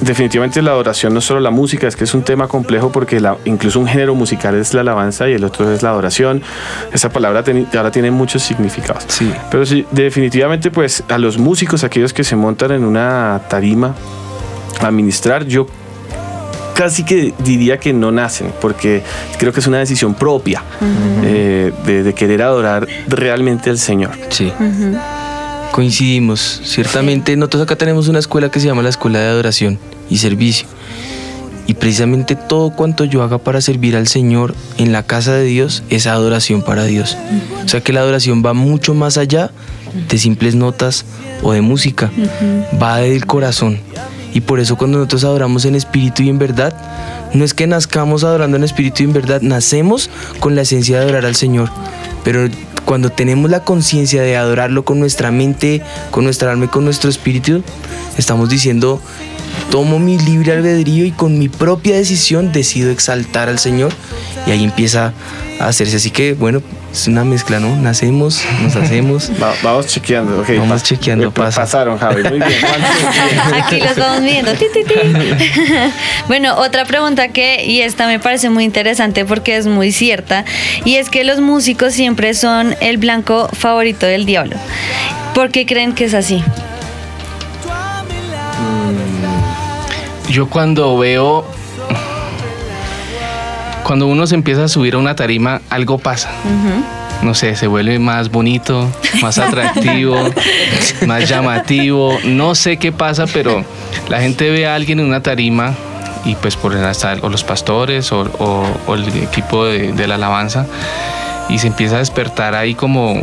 [0.00, 3.20] definitivamente la adoración no es solo la música, es que es un tema complejo porque
[3.20, 6.42] la- incluso un género musical es la alabanza y el otro es la adoración.
[6.92, 9.04] Esa palabra teni- ahora tiene muchos significados.
[9.50, 13.94] Pero sí, definitivamente pues a los músicos, aquellos que se montan en una tarima
[14.80, 15.66] a ministrar, yo
[16.80, 19.02] casi que diría que no nacen, porque
[19.38, 20.62] creo que es una decisión propia
[21.22, 24.12] eh, de, de querer adorar realmente al Señor.
[24.30, 24.50] Sí.
[25.72, 26.62] Coincidimos.
[26.64, 29.78] Ciertamente nosotros acá tenemos una escuela que se llama la Escuela de Adoración
[30.08, 30.68] y Servicio.
[31.66, 35.82] Y precisamente todo cuanto yo haga para servir al Señor en la casa de Dios
[35.90, 37.18] es adoración para Dios.
[37.62, 39.50] O sea que la adoración va mucho más allá
[40.08, 41.04] de simples notas
[41.42, 42.10] o de música,
[42.82, 43.80] va del corazón.
[44.32, 46.74] Y por eso cuando nosotros adoramos en espíritu y en verdad,
[47.34, 50.10] no es que nazcamos adorando en espíritu y en verdad, nacemos
[50.40, 51.70] con la esencia de adorar al Señor.
[52.24, 52.48] Pero
[52.84, 57.10] cuando tenemos la conciencia de adorarlo con nuestra mente, con nuestra alma y con nuestro
[57.10, 57.62] espíritu,
[58.16, 59.00] estamos diciendo,
[59.70, 63.92] tomo mi libre albedrío y con mi propia decisión decido exaltar al Señor
[64.46, 65.12] y ahí empieza
[65.60, 65.96] a hacerse.
[65.96, 67.76] Así que bueno, es una mezcla, ¿no?
[67.76, 69.30] Nacemos, nos hacemos.
[69.42, 70.48] Va- vamos chequeando, ok.
[70.58, 71.60] Vamos chequeando, Eh, pasa.
[71.60, 72.50] Pasaron, Javi, muy bien.
[73.62, 74.52] Aquí los vamos viendo.
[74.54, 74.94] Ti, ti, ti.
[76.28, 80.44] Bueno, otra pregunta que, y esta me parece muy interesante porque es muy cierta,
[80.84, 84.56] y es que los músicos siempre son el blanco favorito del diablo.
[85.34, 86.42] ¿Por qué creen que es así?
[90.30, 91.44] Yo cuando veo,
[93.82, 96.30] cuando uno se empieza a subir a una tarima, algo pasa.
[97.22, 98.88] No sé, se vuelve más bonito,
[99.20, 100.16] más atractivo,
[101.06, 102.16] más llamativo.
[102.24, 103.64] No sé qué pasa, pero
[104.08, 105.74] la gente ve a alguien en una tarima
[106.24, 110.06] y pues por el hasta- o los pastores o, o- o el equipo de, de
[110.06, 110.66] la alabanza
[111.48, 113.20] y se empieza a despertar ahí como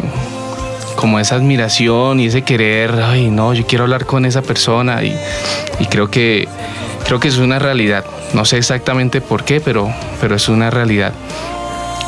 [0.95, 5.16] como esa admiración y ese querer, ay no, yo quiero hablar con esa persona y,
[5.80, 6.47] y creo que
[7.08, 8.05] creo que es una realidad.
[8.34, 9.91] No sé exactamente por qué, pero,
[10.22, 11.14] pero es una realidad.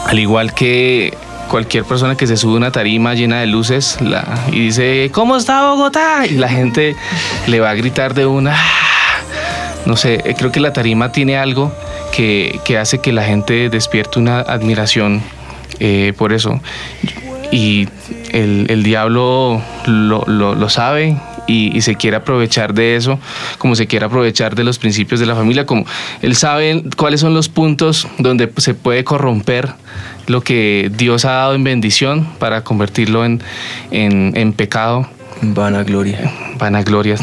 [0.06, 1.14] Al igual que
[1.50, 5.70] cualquier persona que se sube una tarima llena de luces la- y dice, ¿cómo está
[5.70, 6.26] Bogotá?
[6.28, 6.96] Y la gente
[7.48, 9.22] le va a gritar de una, "Ah".
[9.86, 11.72] no sé, eh, creo que la tarima tiene algo
[12.16, 15.22] que, que hace que la gente despierte una admiración
[15.80, 16.60] eh, por eso.
[17.52, 17.88] Y
[18.32, 21.16] el, el diablo lo, lo- lo sabe
[21.50, 23.20] y, y se quiere aprovechar de eso,
[23.58, 25.86] como se quiere aprovechar de los principios de la familia, como
[26.22, 29.70] él sabe cuáles son los puntos donde se puede corromper
[30.28, 33.42] lo que Dios ha dado en bendición para convertirlo en,
[33.90, 35.10] en, en pecado.
[35.42, 36.32] Vanagloria.
[36.60, 37.16] Vanagloria.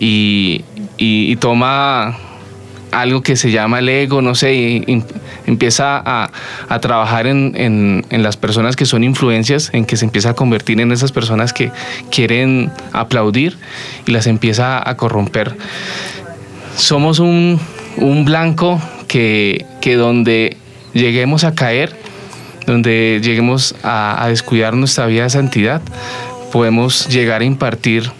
[0.00, 0.64] Y,
[0.96, 2.16] y, y toma
[2.92, 5.02] algo que se llama el ego, no sé, y,
[5.46, 6.30] empieza a,
[6.80, 10.92] trabajar en, en- las personas que son influencias, en que se empieza a convertir en
[10.92, 11.70] esas personas que
[12.10, 13.56] quieren aplaudir
[14.06, 15.56] y las empieza a corromper.
[16.76, 17.58] Somos un,
[17.96, 20.56] un blanco que, que donde
[20.92, 21.96] lleguemos a caer,
[22.66, 25.80] donde lleguemos a, a descuidar nuestra vida de santidad,
[26.52, 28.10] podemos llegar a impartir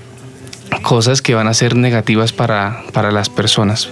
[0.83, 3.91] cosas que van a ser negativas para, para las personas.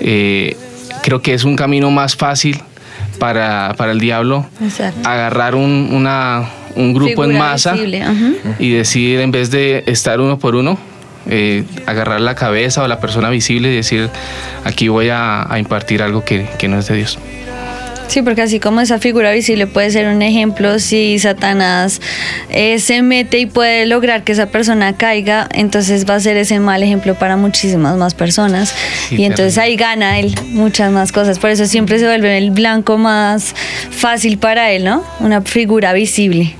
[0.00, 0.56] Eh,
[1.02, 2.60] creo que es un camino más fácil
[3.18, 4.46] para, para el diablo
[5.04, 6.44] agarrar un, una-
[6.76, 8.04] un grupo en masa visible,
[8.58, 10.78] y decir, en vez de estar uno por uno,
[11.28, 14.08] eh, agarrar la cabeza o la persona visible y decir,
[14.64, 17.18] aquí voy a, a impartir algo que, que no es de Dios.
[18.10, 22.00] Sí, porque así como esa figura visible puede ser un ejemplo, si Satanás
[22.50, 26.58] eh, se mete y puede lograr que esa persona caiga, entonces va a ser ese
[26.58, 28.74] mal ejemplo para muchísimas más personas.
[29.08, 31.38] Sí, y entonces ahí gana él muchas más cosas.
[31.38, 33.54] Por eso siempre se vuelve el blanco más
[33.90, 35.04] fácil para él, ¿no?
[35.20, 36.56] Una figura visible.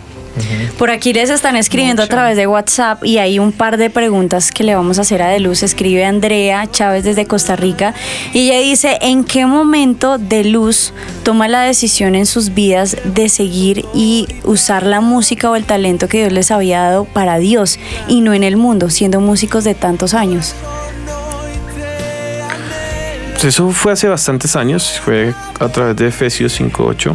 [0.78, 4.50] Por aquí les están escribiendo a través de WhatsApp y hay un par de preguntas
[4.50, 5.62] que le vamos a hacer a De Luz.
[5.62, 7.94] Escribe Andrea Chávez desde Costa Rica
[8.32, 13.28] y ella dice, ¿en qué momento De Luz toma la decisión en sus vidas de
[13.28, 17.78] seguir y usar la música o el talento que Dios les había dado para Dios
[18.08, 20.54] y no en el mundo, siendo músicos de tantos años?
[23.40, 27.14] Pues eso fue hace bastantes años, fue a través de Efesios 5.8,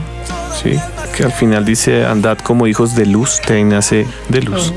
[0.62, 0.80] ¿sí?
[1.16, 4.74] que al final dice, andad como hijos de luz, te nace de luz.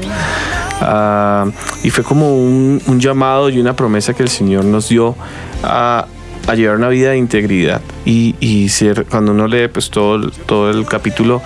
[0.81, 1.47] Ah,
[1.83, 5.16] y fue como un, un llamado y una promesa que el Señor nos dio
[5.64, 6.07] a,
[6.47, 7.81] a llevar una vida de integridad.
[8.05, 11.43] Y, y ser- cuando uno lee pues, todo, el- todo el capítulo,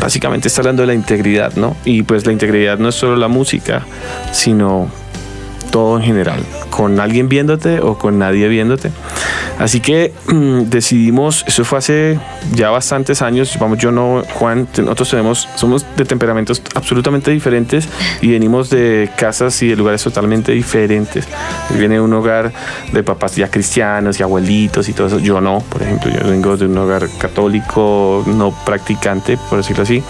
[0.00, 1.76] básicamente está hablando de la integridad, ¿no?
[1.84, 3.82] Y pues la integridad no es solo la música,
[4.32, 4.90] sino
[5.70, 8.90] todo en general, con alguien viéndote o con nadie viéndote.
[9.58, 12.20] Así que mm, decidimos, eso fue hace
[12.54, 17.88] ya bastantes años, vamos, yo no, Juan, nosotros tenemos, somos de temperamentos absolutamente diferentes
[18.20, 21.26] y venimos de casas y de lugares totalmente diferentes.
[21.76, 22.52] Viene de un hogar
[22.92, 25.18] de papás ya cristianos y abuelitos y todo eso.
[25.18, 30.02] Yo no, por ejemplo, yo vengo de un hogar católico, no practicante, por decirlo así.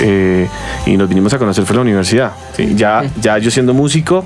[0.00, 0.48] Eh,
[0.86, 2.32] y nos vinimos a conocer fue la universidad.
[2.56, 2.74] ¿sí?
[2.74, 4.24] Ya, ya yo siendo músico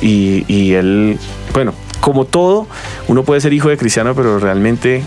[0.00, 1.18] y, y él,
[1.52, 2.66] bueno, como todo,
[3.08, 5.02] uno puede ser hijo de cristiano, pero realmente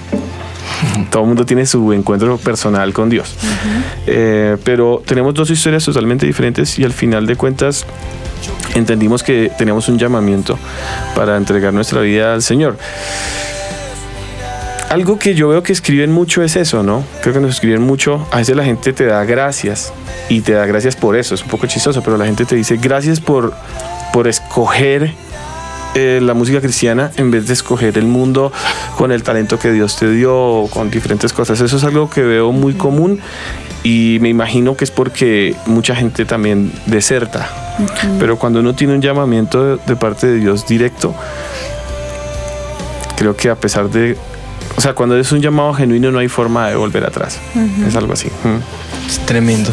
[1.12, 3.36] todo el mundo tiene su encuentro personal con Dios.
[4.08, 7.86] Eh, pero tenemos dos historias totalmente diferentes y al final de cuentas
[8.74, 10.58] entendimos que teníamos un llamamiento
[11.16, 12.78] para entregar nuestra vida al Señor.
[14.90, 17.04] algo que yo veo que escriben mucho es eso, ¿no?
[17.22, 18.26] Creo que nos escriben mucho.
[18.32, 19.92] A veces la gente te da gracias
[20.30, 21.36] y te da gracias por eso.
[21.36, 23.54] Es un poco chistoso, pero la gente te dice gracias por,
[24.14, 25.12] por escoger
[25.96, 28.54] eh, la música cristiana en vez de escoger el mundo
[28.98, 31.60] con el talento que Dios te dio, con diferentes cosas.
[31.60, 33.20] Eso es algo que veo muy común
[33.84, 37.50] y me imagino que es porque mucha gente también deserta.
[38.18, 41.14] Pero cuando uno tiene un llamamiento de, de parte de Dios directo,
[43.18, 44.16] creo que a pesar de...
[44.78, 47.42] O sea, cuando es un llamado genuino no hay forma de volver atrás.
[47.86, 48.30] Es algo así.
[48.30, 49.10] Mm.
[49.10, 49.72] Es tremendo.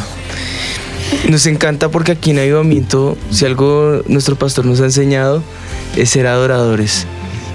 [1.28, 5.42] Nos encanta porque aquí en Avivamiento, si algo nuestro pastor nos ha enseñado,
[5.96, 7.06] es ser adoradores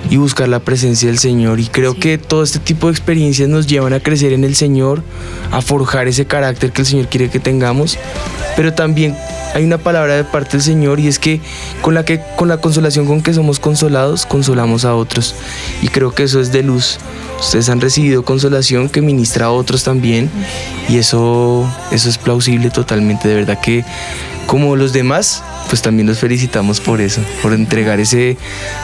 [0.10, 1.60] y buscar la presencia del Señor.
[1.60, 5.04] Y creo que todo este tipo de experiencias nos llevan a crecer en el Señor,
[5.52, 7.98] a forjar ese carácter que el Señor quiere que tengamos.
[8.56, 9.16] Pero también
[9.54, 11.42] hay una palabra de parte del Señor y es que
[11.82, 15.36] con la, que, con la consolación con que somos consolados, consolamos a otros.
[15.82, 17.00] Y creo que eso es de luz.
[17.40, 20.30] Ustedes han recibido consolación que ministra a otros también
[20.90, 23.28] y eso, eso es plausible totalmente.
[23.28, 23.86] De verdad que
[24.48, 28.38] como los demás, pues también los felicitamos por eso, por entregar ese,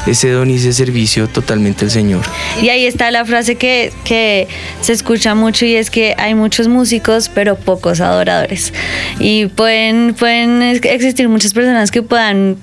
[0.05, 2.21] ese don y ese servicio totalmente al Señor.
[2.61, 4.47] Y ahí está la frase que, que
[4.81, 8.73] se escucha mucho y es que hay muchos músicos pero pocos adoradores.
[9.19, 12.57] Y pueden, pueden ex- existir muchas personas que puedan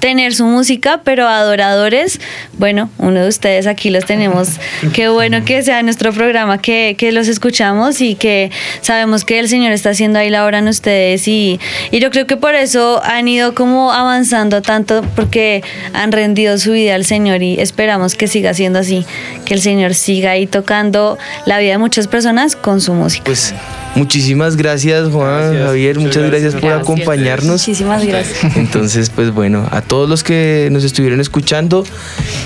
[0.00, 2.20] tener su música, pero adoradores,
[2.52, 4.48] bueno, uno de ustedes aquí los tenemos.
[4.92, 9.48] Qué bueno que sea nuestro programa, que, que los escuchamos y que sabemos que el
[9.48, 13.02] Señor está haciendo ahí la obra en ustedes y, y yo creo que por eso
[13.04, 18.28] han ido como avanzando tanto porque han rendido su vida al Señor y esperamos que
[18.28, 19.04] siga siendo así,
[19.44, 23.24] que el Señor siga ahí tocando la vida de muchas personas con su música.
[23.24, 23.54] Pues
[23.94, 26.82] muchísimas gracias Juan, Javier, muchas gracias, por Gracias.
[26.82, 27.60] acompañarnos.
[27.60, 28.56] Muchísimas gracias.
[28.56, 31.84] Entonces, pues bueno, a todos los que nos estuvieron escuchando,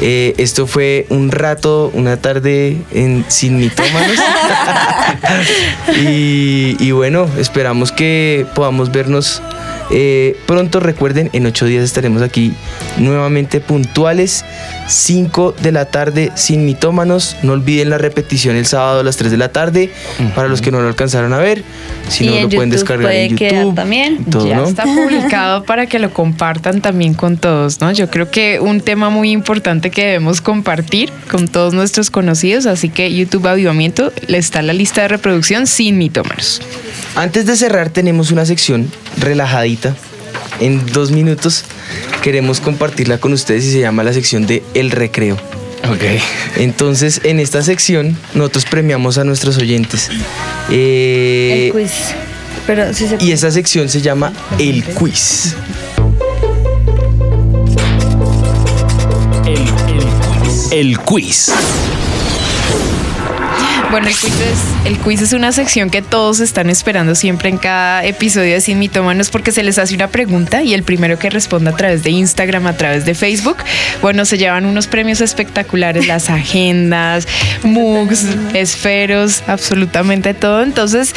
[0.01, 4.19] eh, esto fue un rato, una tarde en Sin Mitómanos.
[5.97, 9.43] y, y bueno, esperamos que podamos vernos
[9.91, 10.81] eh, pronto.
[10.81, 12.53] Recuerden, en ocho días estaremos aquí
[12.99, 14.45] nuevamente puntuales.
[14.89, 17.37] 5 de la tarde sin mitómanos.
[17.43, 19.91] No olviden la repetición el sábado a las 3 de la tarde.
[20.35, 21.65] Para los que no lo alcanzaron a ver,
[22.09, 23.75] si y no lo pueden YouTube descargar puede en quedar YouTube.
[23.75, 24.25] también.
[24.25, 24.65] todo, ya ¿no?
[24.65, 27.93] está publicado para que lo compartan también con todos, ¿no?
[27.93, 32.89] Yo creo que un tema muy importante que debemos compartir con todos nuestros conocidos, así
[32.89, 36.61] que YouTube Avivamiento le está la lista de reproducción sin mitómanos.
[37.15, 39.72] Antes de cerrar tenemos una sección relajadita.
[40.61, 41.65] En dos minutos
[42.23, 45.37] queremos compartirla con ustedes y se llama la sección de El Recreo.
[45.91, 46.05] Ok.
[46.57, 50.11] Entonces, en esta sección nosotros premiamos a nuestros oyentes.
[50.71, 51.93] Eh, El quiz.
[52.67, 55.57] Pero sí se y esa sección se llama El Quiz.
[60.71, 61.53] El quiz.
[63.93, 67.59] Bueno, el quiz, es, el quiz es una sección que todos están esperando siempre en
[67.59, 71.29] cada episodio de Sin Mitómanos porque se les hace una pregunta y el primero que
[71.29, 73.59] responda a través de Instagram, a través de Facebook,
[74.01, 77.29] bueno, se llevan unos premios espectaculares, las agendas,
[77.65, 78.25] mugs,
[78.55, 80.63] esferos, absolutamente todo.
[80.63, 81.15] Entonces,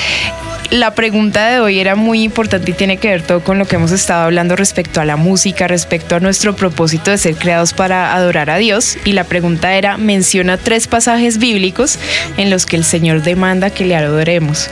[0.72, 3.76] la pregunta de hoy era muy importante y tiene que ver todo con lo que
[3.76, 8.16] hemos estado hablando respecto a la música, respecto a nuestro propósito de ser creados para
[8.16, 8.98] adorar a Dios.
[9.06, 12.00] Y la pregunta era, menciona tres pasajes bíblicos
[12.38, 14.70] en los que el Señor demanda que le adoremos.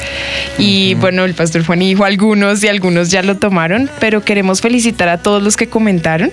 [0.57, 5.09] Y bueno, el pastor Juan dijo algunos y algunos ya lo tomaron, pero queremos felicitar
[5.09, 6.31] a todos los que comentaron.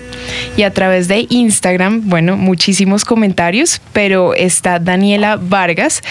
[0.57, 6.01] Y a través de Instagram, bueno, muchísimos comentarios, pero está Daniela Vargas.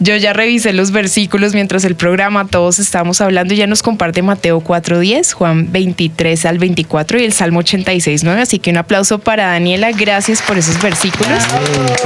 [0.00, 4.22] Yo ya revisé los versículos mientras el programa, todos estábamos hablando, y ya nos comparte
[4.22, 8.40] Mateo 4.10, Juan 23 al 24 y el Salmo 86.9.
[8.40, 11.42] Así que un aplauso para Daniela, gracias por esos versículos.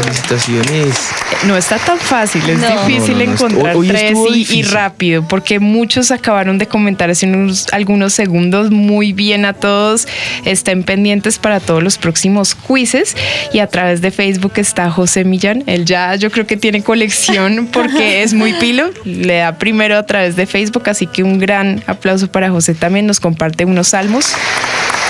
[0.00, 0.98] Felicitaciones.
[1.46, 2.86] No está tan fácil, es No.
[2.88, 7.08] difícil No, no, no, encontrar hoy tres y, y rápido, porque muchos acabaron de comentar
[7.08, 8.72] hace unos, algunos segundos.
[8.72, 10.08] Muy bien a todos,
[10.44, 13.16] estén pendientes para todos los próximos quizzes.
[13.52, 17.68] Y a través de Facebook está José Millán, él ya yo creo que tiene colección
[17.72, 21.82] porque es muy pilo, le da primero a través de Facebook, así que un gran
[21.86, 24.34] aplauso para José también, nos comparte unos salmos.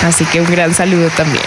[0.03, 1.43] Así que un gran saludo también.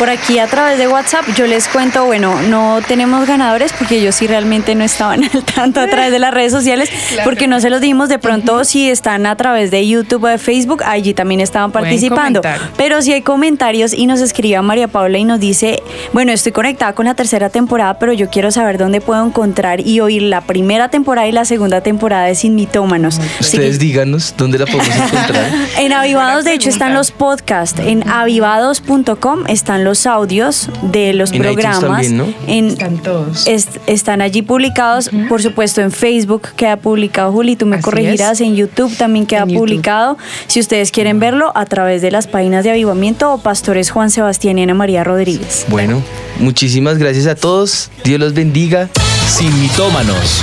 [0.00, 4.14] Por aquí a través de WhatsApp yo les cuento, bueno, no tenemos ganadores porque ellos
[4.14, 6.88] sí realmente no estaban al tanto a través de las redes sociales
[7.22, 8.08] porque no se los dimos.
[8.08, 12.40] De pronto si están a través de YouTube o de Facebook, allí también estaban participando.
[12.78, 15.82] Pero si hay comentarios y nos escribe María Paula y nos dice,
[16.14, 20.00] bueno, estoy conectada con la tercera temporada, pero yo quiero saber dónde puedo encontrar y
[20.00, 23.18] oír la primera temporada y la segunda temporada de Sin Mitómanos.
[23.18, 25.50] Así que- Ustedes díganos dónde la podemos encontrar.
[25.78, 27.78] en Avivados, de hecho, están los podcasts.
[27.84, 31.80] En avivados.com están los los audios de los En programas.
[31.80, 32.26] también, ¿no?
[32.46, 33.46] En- Están todos.
[33.46, 38.40] est- están allí publicados, por supuesto en Facebook queda publicado, Juli, tú me Así corregirás,
[38.40, 38.46] es.
[38.46, 39.60] en YouTube también queda En YouTube.
[39.60, 40.16] publicado.
[40.46, 44.58] Si ustedes quieren verlo a través de las páginas de Avivamiento o Pastores Juan Sebastián
[44.58, 45.64] y Ana María Rodríguez.
[45.68, 46.00] Bueno,
[46.38, 47.90] muchísimas gracias a todos.
[48.04, 48.88] Dios los bendiga.
[49.28, 50.42] Sin mitómanos.